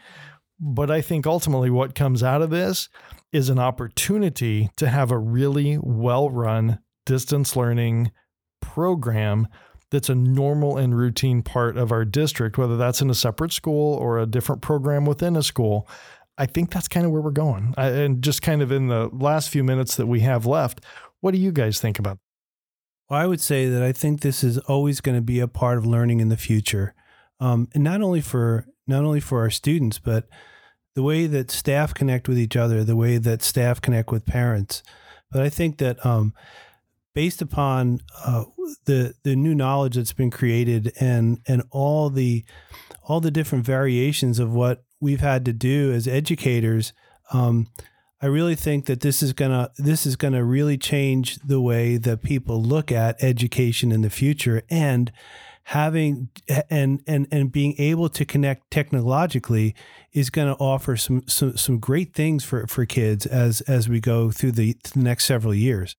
but 0.59 0.91
I 0.91 1.01
think 1.01 1.25
ultimately 1.25 1.69
what 1.69 1.95
comes 1.95 2.21
out 2.21 2.41
of 2.41 2.49
this 2.49 2.89
is 3.31 3.49
an 3.49 3.59
opportunity 3.59 4.69
to 4.77 4.89
have 4.89 5.09
a 5.09 5.17
really 5.17 5.77
well 5.81 6.29
run 6.29 6.79
distance 7.05 7.55
learning 7.55 8.11
program 8.61 9.47
that's 9.93 10.09
a 10.09 10.15
normal 10.15 10.77
and 10.77 10.97
routine 10.97 11.43
part 11.43 11.77
of 11.77 11.91
our 11.91 12.03
district, 12.03 12.57
whether 12.57 12.75
that's 12.75 12.99
in 12.99 13.11
a 13.11 13.15
separate 13.15 13.53
school 13.53 13.93
or 13.93 14.17
a 14.17 14.25
different 14.25 14.63
program 14.63 15.05
within 15.05 15.35
a 15.35 15.43
school. 15.43 15.87
I 16.35 16.47
think 16.47 16.71
that's 16.71 16.87
kind 16.87 17.05
of 17.05 17.11
where 17.11 17.21
we're 17.21 17.29
going. 17.29 17.75
I, 17.77 17.89
and 17.89 18.23
just 18.23 18.41
kind 18.41 18.63
of 18.63 18.71
in 18.71 18.87
the 18.87 19.07
last 19.13 19.49
few 19.49 19.63
minutes 19.63 19.95
that 19.97 20.07
we 20.07 20.21
have 20.21 20.47
left, 20.47 20.81
what 21.21 21.31
do 21.31 21.37
you 21.37 21.51
guys 21.51 21.79
think 21.79 21.99
about? 21.99 22.17
Well, 23.07 23.19
I 23.19 23.27
would 23.27 23.39
say 23.39 23.67
that 23.69 23.83
I 23.83 23.91
think 23.91 24.21
this 24.21 24.43
is 24.43 24.57
always 24.57 24.99
going 24.99 25.15
to 25.15 25.21
be 25.21 25.39
a 25.39 25.47
part 25.47 25.77
of 25.77 25.85
learning 25.85 26.21
in 26.21 26.29
the 26.29 26.37
future, 26.37 26.95
um, 27.39 27.67
and 27.75 27.83
not 27.83 28.01
only 28.01 28.21
for 28.21 28.65
not 28.87 29.03
only 29.03 29.19
for 29.19 29.41
our 29.41 29.51
students, 29.51 29.99
but 29.99 30.27
the 30.95 31.03
way 31.03 31.27
that 31.27 31.51
staff 31.51 31.93
connect 31.93 32.27
with 32.27 32.39
each 32.39 32.55
other, 32.55 32.83
the 32.83 32.95
way 32.95 33.17
that 33.17 33.43
staff 33.43 33.79
connect 33.79 34.11
with 34.11 34.25
parents. 34.25 34.81
But 35.31 35.43
I 35.43 35.49
think 35.49 35.77
that 35.77 36.03
um, 36.03 36.33
based 37.13 37.41
upon 37.41 37.99
uh, 38.25 38.45
the 38.85 39.13
the 39.23 39.35
new 39.35 39.55
knowledge 39.55 39.95
that's 39.95 40.13
been 40.13 40.31
created 40.31 40.91
and 40.99 41.39
and 41.47 41.63
all 41.71 42.09
the 42.09 42.43
all 43.03 43.19
the 43.19 43.31
different 43.31 43.65
variations 43.65 44.39
of 44.39 44.53
what 44.53 44.83
we've 44.99 45.19
had 45.19 45.43
to 45.45 45.53
do 45.53 45.91
as 45.91 46.07
educators, 46.07 46.93
um, 47.33 47.67
I 48.21 48.27
really 48.27 48.55
think 48.55 48.85
that 48.85 49.01
this 49.01 49.21
is 49.21 49.33
gonna 49.33 49.69
this 49.77 50.05
is 50.05 50.15
gonna 50.15 50.43
really 50.43 50.77
change 50.77 51.35
the 51.39 51.61
way 51.61 51.97
that 51.97 52.23
people 52.23 52.61
look 52.61 52.91
at 52.91 53.21
education 53.21 53.91
in 53.91 54.01
the 54.01 54.09
future 54.09 54.63
and 54.69 55.11
having 55.67 56.29
and 56.69 57.01
and 57.07 57.27
and 57.31 57.51
being 57.51 57.75
able 57.77 58.09
to 58.09 58.25
connect 58.25 58.69
technologically 58.69 59.75
is 60.11 60.29
going 60.29 60.47
to 60.47 60.61
offer 60.61 60.97
some, 60.97 61.23
some 61.27 61.55
some 61.57 61.79
great 61.79 62.13
things 62.13 62.43
for 62.43 62.67
for 62.67 62.85
kids 62.85 63.25
as 63.25 63.61
as 63.61 63.87
we 63.87 63.99
go 63.99 64.29
through 64.29 64.51
the, 64.51 64.75
the 64.93 64.99
next 64.99 65.25
several 65.25 65.53
years. 65.53 65.95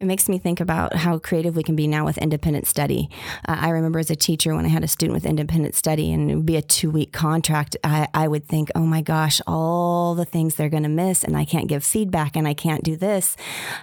It 0.00 0.06
makes 0.06 0.30
me 0.30 0.38
think 0.38 0.60
about 0.60 0.96
how 0.96 1.18
creative 1.18 1.56
we 1.56 1.62
can 1.62 1.76
be 1.76 1.86
now 1.86 2.06
with 2.06 2.16
independent 2.16 2.66
study. 2.66 3.10
Uh, 3.46 3.58
I 3.60 3.68
remember 3.68 3.98
as 3.98 4.10
a 4.10 4.16
teacher 4.16 4.54
when 4.54 4.64
I 4.64 4.68
had 4.68 4.82
a 4.82 4.88
student 4.88 5.12
with 5.12 5.26
independent 5.26 5.74
study 5.74 6.10
and 6.10 6.30
it 6.30 6.36
would 6.36 6.46
be 6.46 6.56
a 6.56 6.62
two 6.62 6.90
week 6.90 7.12
contract, 7.12 7.76
I, 7.84 8.08
I 8.14 8.26
would 8.26 8.46
think, 8.46 8.70
oh 8.74 8.86
my 8.86 9.02
gosh, 9.02 9.42
all 9.46 10.14
the 10.14 10.24
things 10.24 10.54
they're 10.54 10.70
going 10.70 10.84
to 10.84 10.88
miss 10.88 11.22
and 11.22 11.36
I 11.36 11.44
can't 11.44 11.68
give 11.68 11.84
feedback 11.84 12.34
and 12.34 12.48
I 12.48 12.54
can't 12.54 12.82
do 12.82 12.96
this. 12.96 13.36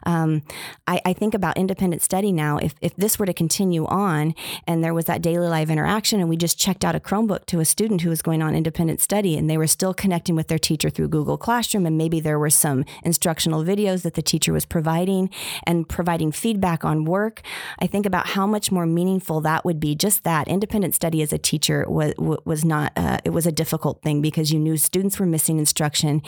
Um, 0.08 0.42
I, 0.88 1.00
I, 1.06 1.14
think 1.14 1.36
about 1.36 1.56
independent 1.56 2.02
study 2.02 2.32
now. 2.32 2.58
If, 2.58 2.74
if 2.82 2.96
this 2.96 3.20
were 3.20 3.28
to 3.28 3.34
continue 3.34 3.86
on 3.86 4.34
and 4.66 4.84
there 4.84 4.96
was 4.96 5.06
that 5.06 5.22
daily 5.22 5.48
live 5.48 5.70
interaction 5.70 6.20
and 6.20 6.28
we 6.28 6.36
just 6.36 6.58
checked 6.58 6.84
out 6.84 6.96
a 6.96 7.00
Chromebook 7.00 7.46
to 7.46 7.60
a 7.60 7.66
student 7.66 8.02
who 8.02 8.10
was 8.10 8.24
going 8.24 8.42
on 8.42 8.56
independent 8.56 9.02
study 9.02 9.38
and 9.38 9.48
they 9.48 9.58
were 9.58 9.68
still 9.68 9.94
connecting 9.94 10.36
with 10.36 10.48
their 10.48 10.58
teacher 10.58 10.90
through 10.90 11.10
Google 11.10 11.38
Classroom 11.38 11.86
and 11.86 11.96
maybe 11.96 12.20
there 12.20 12.40
were 12.40 12.50
some 12.50 12.86
instructional 13.04 13.64
videos 13.64 14.02
that 14.02 14.16
the 14.16 14.24
teacher 14.24 14.52
was 14.52 14.66
providing 14.66 15.30
and 15.68 15.88
providing 15.88 16.07
providing 16.08 16.32
feedback 16.32 16.86
on 16.86 17.04
work, 17.04 17.42
I 17.80 17.86
think 17.86 18.06
about 18.06 18.28
how 18.28 18.48
much 18.48 18.72
more 18.72 18.86
meaningful 18.86 19.42
that 19.42 19.66
would 19.66 19.78
be. 19.78 19.94
Just 19.94 20.24
that 20.24 20.48
independent 20.48 20.96
study 20.96 21.22
as 21.22 21.34
a 21.34 21.38
teacher 21.38 21.86
was 21.90 22.14
was 22.46 22.64
not 22.64 22.94
uh, 22.96 23.18
it 23.26 23.32
was 23.32 23.46
a 23.46 23.52
difficult 23.52 24.02
thing 24.04 24.22
because 24.22 24.50
you 24.54 24.58
knew 24.58 24.78
students 24.78 25.20
were 25.20 25.26
missing 25.26 25.60
instruction, 25.60 26.22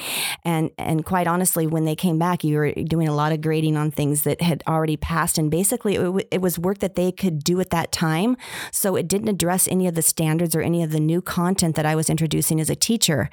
and 0.44 0.70
and 0.78 1.06
quite 1.06 1.28
honestly, 1.28 1.66
when 1.66 1.86
they 1.86 1.96
came 1.96 2.20
back, 2.20 2.44
you 2.44 2.58
were 2.58 2.74
doing 2.74 3.08
a 3.08 3.16
lot 3.16 3.32
of 3.32 3.40
grading 3.40 3.78
on 3.78 3.90
things 3.90 4.24
that 4.24 4.42
had 4.42 4.62
already 4.68 4.98
passed, 4.98 5.38
and 5.38 5.50
basically 5.50 5.96
it, 5.96 6.28
it 6.30 6.42
was 6.42 6.60
work 6.60 6.80
that 6.80 6.96
they 6.96 7.10
could 7.10 7.40
do 7.40 7.62
at 7.62 7.70
that 7.70 7.94
time. 7.94 8.36
So 8.74 8.98
it 8.98 9.08
didn't 9.08 9.30
address 9.30 9.66
any 9.70 9.88
of 9.88 9.96
the 9.96 10.02
standards 10.02 10.58
or 10.58 10.62
any 10.62 10.84
of 10.84 10.92
the 10.92 11.00
new 11.00 11.22
content 11.22 11.78
that 11.78 11.86
I 11.86 11.96
was 11.96 12.10
introducing 12.10 12.60
as 12.60 12.70
a 12.70 12.76
teacher. 12.76 13.30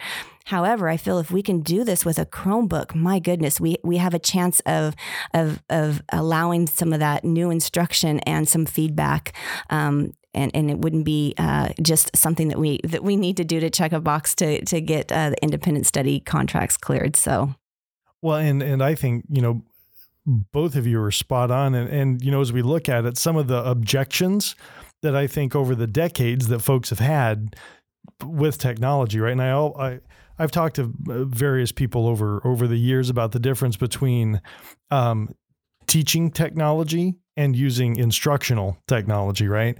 However, 0.46 0.88
I 0.88 0.96
feel 0.96 1.18
if 1.18 1.32
we 1.32 1.42
can 1.42 1.60
do 1.60 1.82
this 1.82 2.04
with 2.04 2.20
a 2.20 2.24
Chromebook, 2.24 2.94
my 2.94 3.18
goodness, 3.18 3.60
we, 3.60 3.78
we 3.82 3.96
have 3.96 4.14
a 4.14 4.18
chance 4.20 4.60
of, 4.60 4.94
of, 5.34 5.60
of 5.68 6.02
allowing 6.10 6.68
some 6.68 6.92
of 6.92 7.00
that 7.00 7.24
new 7.24 7.50
instruction 7.50 8.20
and 8.20 8.48
some 8.48 8.64
feedback. 8.64 9.34
Um, 9.70 10.12
and, 10.34 10.52
and 10.54 10.70
it 10.70 10.78
wouldn't 10.78 11.04
be 11.04 11.34
uh, 11.36 11.70
just 11.82 12.16
something 12.16 12.46
that 12.48 12.58
we 12.58 12.78
that 12.84 13.02
we 13.02 13.16
need 13.16 13.38
to 13.38 13.44
do 13.44 13.58
to 13.58 13.70
check 13.70 13.92
a 13.92 14.00
box 14.00 14.34
to 14.34 14.62
to 14.66 14.82
get 14.82 15.10
uh, 15.10 15.30
the 15.30 15.42
independent 15.42 15.86
study 15.86 16.20
contracts 16.20 16.76
cleared. 16.76 17.16
So, 17.16 17.54
well, 18.20 18.36
and 18.36 18.62
and 18.62 18.82
I 18.82 18.94
think 18.94 19.24
you 19.30 19.40
know 19.40 19.62
both 20.26 20.76
of 20.76 20.86
you 20.86 21.02
are 21.02 21.10
spot 21.10 21.50
on, 21.50 21.74
and 21.74 21.88
and 21.88 22.22
you 22.22 22.30
know 22.30 22.42
as 22.42 22.52
we 22.52 22.60
look 22.60 22.86
at 22.86 23.06
it, 23.06 23.16
some 23.16 23.36
of 23.36 23.48
the 23.48 23.64
objections 23.64 24.56
that 25.00 25.16
I 25.16 25.26
think 25.26 25.56
over 25.56 25.74
the 25.74 25.86
decades 25.86 26.48
that 26.48 26.60
folks 26.60 26.90
have 26.90 26.98
had 26.98 27.56
with 28.22 28.58
technology, 28.58 29.18
right? 29.18 29.32
And 29.32 29.42
I 29.42 29.56
I 29.56 30.00
I've 30.38 30.50
talked 30.50 30.76
to 30.76 30.92
uh, 31.08 31.24
various 31.24 31.72
people 31.72 32.06
over 32.06 32.40
over 32.46 32.66
the 32.66 32.76
years 32.76 33.10
about 33.10 33.32
the 33.32 33.38
difference 33.38 33.76
between 33.76 34.40
um, 34.90 35.34
teaching 35.86 36.30
technology 36.30 37.16
and 37.36 37.54
using 37.54 37.96
instructional 37.96 38.78
technology, 38.86 39.46
right? 39.46 39.76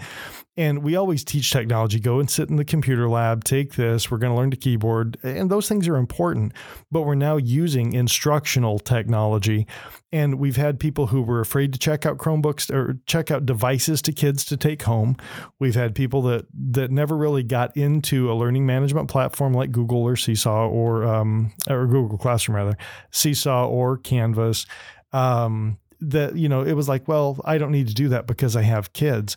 And 0.59 0.83
we 0.83 0.97
always 0.97 1.23
teach 1.23 1.51
technology 1.51 2.01
go 2.01 2.19
and 2.19 2.31
sit 2.31 2.49
in 2.49 2.57
the 2.57 2.64
computer 2.64 3.09
lab, 3.09 3.45
take 3.45 3.75
this, 3.75 4.11
we're 4.11 4.19
going 4.19 4.33
to 4.33 4.37
learn 4.37 4.51
the 4.51 4.57
keyboard, 4.57 5.19
and 5.23 5.51
those 5.51 5.69
things 5.69 5.87
are 5.87 5.97
important. 5.97 6.53
But 6.90 7.03
we're 7.03 7.14
now 7.14 7.37
using 7.37 7.92
instructional 7.92 8.79
technology. 8.79 9.66
And 10.12 10.38
we've 10.38 10.57
had 10.57 10.81
people 10.81 11.09
who 11.09 11.21
were 11.21 11.40
afraid 11.40 11.73
to 11.75 11.79
check 11.79 12.07
out 12.07 12.16
Chromebooks 12.16 12.73
or 12.73 12.99
check 13.07 13.31
out 13.31 13.45
devices 13.45 14.01
to 14.03 14.12
kids 14.12 14.45
to 14.47 14.57
take 14.57 14.83
home. 14.83 15.16
We've 15.59 15.75
had 15.75 15.95
people 15.95 16.23
that 16.23 16.47
that 16.71 16.90
never 16.90 17.16
really 17.16 17.42
got 17.42 17.77
into 17.77 18.31
a 18.31 18.35
learning 18.35 18.64
management 18.64 19.09
platform 19.09 19.53
like 19.53 19.73
Google 19.73 20.03
or 20.03 20.16
Seesaw 20.16 20.69
or 20.69 21.05
um, 21.05 21.53
or 21.69 21.87
Google 21.87 22.16
Classroom 22.16 22.57
rather, 22.57 22.79
Seesaw 23.11 23.66
or 23.69 23.99
Canvas. 23.99 24.64
Um, 25.12 25.79
that 26.01 26.37
you 26.37 26.49
know 26.49 26.63
it 26.63 26.75
was 26.75 26.89
like 26.89 27.07
well 27.09 27.41
i 27.45 27.59
don't 27.59 27.73
need 27.73 27.89
to 27.89 27.95
do 27.95 28.09
that 28.09 28.27
because 28.27 28.57
i 28.57 28.63
have 28.63 28.93
kids 28.93 29.37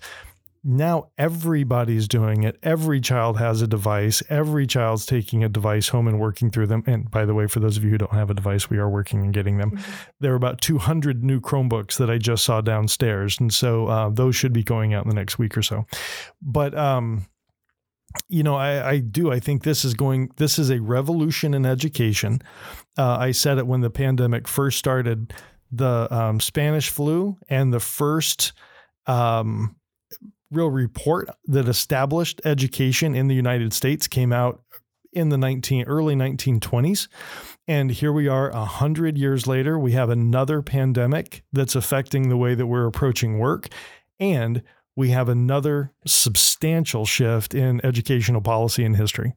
now 0.61 1.09
everybody's 1.17 2.07
doing 2.07 2.43
it 2.43 2.57
every 2.63 2.99
child 2.99 3.37
has 3.37 3.61
a 3.61 3.67
device 3.67 4.21
every 4.29 4.67
child's 4.67 5.05
taking 5.05 5.41
a 5.41 5.49
device 5.49 5.87
home 5.87 6.07
and 6.07 6.19
working 6.19 6.49
through 6.49 6.67
them 6.67 6.83
and 6.85 7.09
by 7.09 7.23
the 7.23 7.33
way 7.33 7.47
for 7.47 7.61
those 7.61 7.77
of 7.77 7.83
you 7.83 7.89
who 7.89 7.97
don't 7.97 8.11
have 8.11 8.29
a 8.29 8.33
device 8.33 8.69
we 8.69 8.77
are 8.77 8.89
working 8.89 9.23
and 9.23 9.33
getting 9.33 9.57
them 9.57 9.71
mm-hmm. 9.71 9.91
there 10.19 10.33
are 10.33 10.35
about 10.35 10.59
200 10.59 11.23
new 11.23 11.39
chromebooks 11.39 11.97
that 11.97 12.09
i 12.09 12.17
just 12.17 12.43
saw 12.43 12.59
downstairs 12.59 13.39
and 13.39 13.53
so 13.53 13.87
uh, 13.87 14.09
those 14.09 14.35
should 14.35 14.51
be 14.51 14.63
going 14.63 14.93
out 14.93 15.05
in 15.05 15.09
the 15.09 15.15
next 15.15 15.39
week 15.39 15.57
or 15.57 15.61
so 15.61 15.85
but 16.41 16.77
um, 16.77 17.25
you 18.27 18.43
know, 18.43 18.55
I, 18.55 18.89
I, 18.89 18.99
do. 18.99 19.31
I 19.31 19.39
think 19.39 19.63
this 19.63 19.85
is 19.85 19.93
going. 19.93 20.31
This 20.37 20.57
is 20.57 20.69
a 20.69 20.81
revolution 20.81 21.53
in 21.53 21.65
education. 21.65 22.41
Uh, 22.97 23.17
I 23.17 23.31
said 23.31 23.57
it 23.57 23.67
when 23.67 23.81
the 23.81 23.89
pandemic 23.89 24.47
first 24.47 24.79
started 24.79 25.33
the 25.71 26.07
um, 26.11 26.39
Spanish 26.39 26.89
flu 26.89 27.37
and 27.49 27.73
the 27.73 27.79
first 27.79 28.53
um, 29.05 29.75
real 30.51 30.69
report 30.69 31.29
that 31.45 31.67
established 31.67 32.41
education 32.45 33.15
in 33.15 33.27
the 33.27 33.35
United 33.35 33.73
States 33.73 34.07
came 34.07 34.33
out 34.33 34.61
in 35.11 35.29
the 35.29 35.37
19 35.37 35.85
early 35.85 36.15
1920s 36.15 37.07
and 37.69 37.91
here 37.91 38.11
we 38.11 38.27
are 38.27 38.49
a 38.49 38.65
hundred 38.65 39.15
years 39.15 39.45
later 39.45 39.77
we 39.77 39.91
have 39.91 40.09
another 40.09 40.63
pandemic 40.63 41.43
that's 41.53 41.75
affecting 41.75 42.27
the 42.27 42.35
way 42.35 42.55
that 42.55 42.65
we're 42.65 42.87
approaching 42.87 43.37
work. 43.37 43.67
And 44.19 44.63
we 44.95 45.09
have 45.11 45.29
another 45.29 45.93
substantial 46.07 47.05
shift 47.05 47.53
in 47.53 47.79
educational 47.85 48.41
policy 48.41 48.83
and 48.83 48.97
history. 48.97 49.35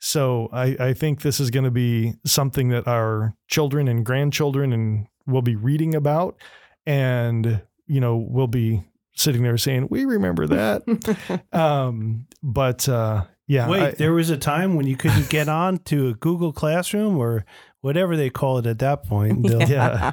So 0.00 0.48
I, 0.54 0.76
I 0.80 0.94
think 0.94 1.20
this 1.20 1.38
is 1.38 1.50
going 1.50 1.64
to 1.64 1.70
be 1.70 2.14
something 2.24 2.70
that 2.70 2.88
our 2.88 3.34
children 3.46 3.88
and 3.88 4.06
grandchildren 4.06 4.72
and 4.72 5.06
will 5.26 5.42
be 5.42 5.56
reading 5.56 5.94
about 5.94 6.36
and 6.86 7.62
you 7.86 8.00
know 8.00 8.16
we'll 8.16 8.46
be 8.46 8.84
sitting 9.14 9.42
there 9.42 9.56
saying 9.56 9.88
we 9.90 10.04
remember 10.04 10.46
that. 10.46 11.42
Um, 11.52 12.26
but 12.42 12.88
uh, 12.88 13.24
yeah 13.46 13.68
wait 13.68 13.82
I, 13.82 13.90
there 13.92 14.12
was 14.12 14.30
a 14.30 14.36
time 14.36 14.74
when 14.74 14.86
you 14.86 14.96
couldn't 14.96 15.30
get 15.30 15.48
on 15.48 15.78
to 15.84 16.08
a 16.08 16.14
google 16.14 16.52
classroom 16.52 17.16
or 17.16 17.44
whatever 17.80 18.16
they 18.16 18.30
call 18.30 18.58
it 18.58 18.66
at 18.66 18.80
that 18.80 19.04
point 19.04 19.46
yeah. 19.68 20.12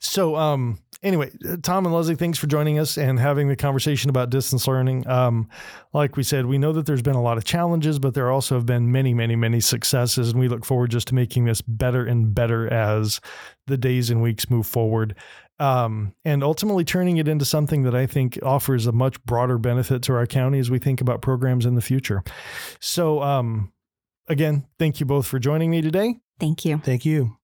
So 0.00 0.36
um 0.36 0.78
anyway, 1.02 1.30
uh, 1.48 1.56
Tom 1.62 1.86
and 1.86 1.94
Leslie, 1.94 2.14
thanks 2.14 2.38
for 2.38 2.46
joining 2.46 2.78
us 2.78 2.98
and 2.98 3.18
having 3.18 3.48
the 3.48 3.56
conversation 3.56 4.10
about 4.10 4.30
distance 4.30 4.66
learning. 4.66 5.06
Um, 5.06 5.48
like 5.92 6.16
we 6.16 6.22
said, 6.22 6.46
we 6.46 6.58
know 6.58 6.72
that 6.72 6.86
there's 6.86 7.02
been 7.02 7.16
a 7.16 7.22
lot 7.22 7.38
of 7.38 7.44
challenges, 7.44 7.98
but 7.98 8.14
there 8.14 8.30
also 8.30 8.54
have 8.54 8.66
been 8.66 8.92
many, 8.92 9.14
many, 9.14 9.36
many 9.36 9.60
successes. 9.60 10.30
And 10.30 10.40
we 10.40 10.48
look 10.48 10.64
forward 10.64 10.90
just 10.90 11.08
to 11.08 11.14
making 11.14 11.44
this 11.44 11.62
better 11.62 12.04
and 12.04 12.34
better 12.34 12.72
as 12.72 13.20
the 13.66 13.78
days 13.78 14.10
and 14.10 14.22
weeks 14.22 14.50
move 14.50 14.66
forward. 14.66 15.14
Um, 15.58 16.14
and 16.24 16.42
ultimately 16.42 16.84
turning 16.84 17.18
it 17.18 17.28
into 17.28 17.44
something 17.44 17.82
that 17.82 17.94
I 17.94 18.06
think 18.06 18.38
offers 18.42 18.86
a 18.86 18.92
much 18.92 19.22
broader 19.24 19.58
benefit 19.58 20.02
to 20.04 20.14
our 20.14 20.26
county 20.26 20.58
as 20.58 20.70
we 20.70 20.78
think 20.78 21.02
about 21.02 21.20
programs 21.20 21.66
in 21.66 21.74
the 21.74 21.82
future. 21.82 22.22
So, 22.80 23.22
um, 23.22 23.70
again, 24.26 24.66
thank 24.78 25.00
you 25.00 25.06
both 25.06 25.26
for 25.26 25.38
joining 25.38 25.70
me 25.70 25.82
today. 25.82 26.16
Thank 26.38 26.64
you. 26.64 26.78
Thank 26.78 27.04
you. 27.04 27.39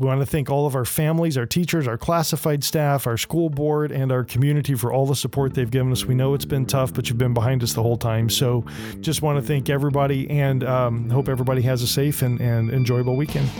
We 0.00 0.06
want 0.06 0.20
to 0.20 0.26
thank 0.26 0.48
all 0.48 0.66
of 0.66 0.74
our 0.74 0.86
families, 0.86 1.36
our 1.36 1.44
teachers, 1.44 1.86
our 1.86 1.98
classified 1.98 2.64
staff, 2.64 3.06
our 3.06 3.18
school 3.18 3.50
board, 3.50 3.92
and 3.92 4.10
our 4.10 4.24
community 4.24 4.74
for 4.74 4.90
all 4.90 5.04
the 5.04 5.14
support 5.14 5.52
they've 5.52 5.70
given 5.70 5.92
us. 5.92 6.06
We 6.06 6.14
know 6.14 6.32
it's 6.32 6.46
been 6.46 6.64
tough, 6.64 6.94
but 6.94 7.10
you've 7.10 7.18
been 7.18 7.34
behind 7.34 7.62
us 7.62 7.74
the 7.74 7.82
whole 7.82 7.98
time. 7.98 8.30
So 8.30 8.64
just 9.00 9.20
want 9.20 9.38
to 9.38 9.46
thank 9.46 9.68
everybody 9.68 10.28
and 10.30 10.64
um, 10.64 11.10
hope 11.10 11.28
everybody 11.28 11.60
has 11.62 11.82
a 11.82 11.86
safe 11.86 12.22
and, 12.22 12.40
and 12.40 12.70
enjoyable 12.70 13.14
weekend. 13.14 13.50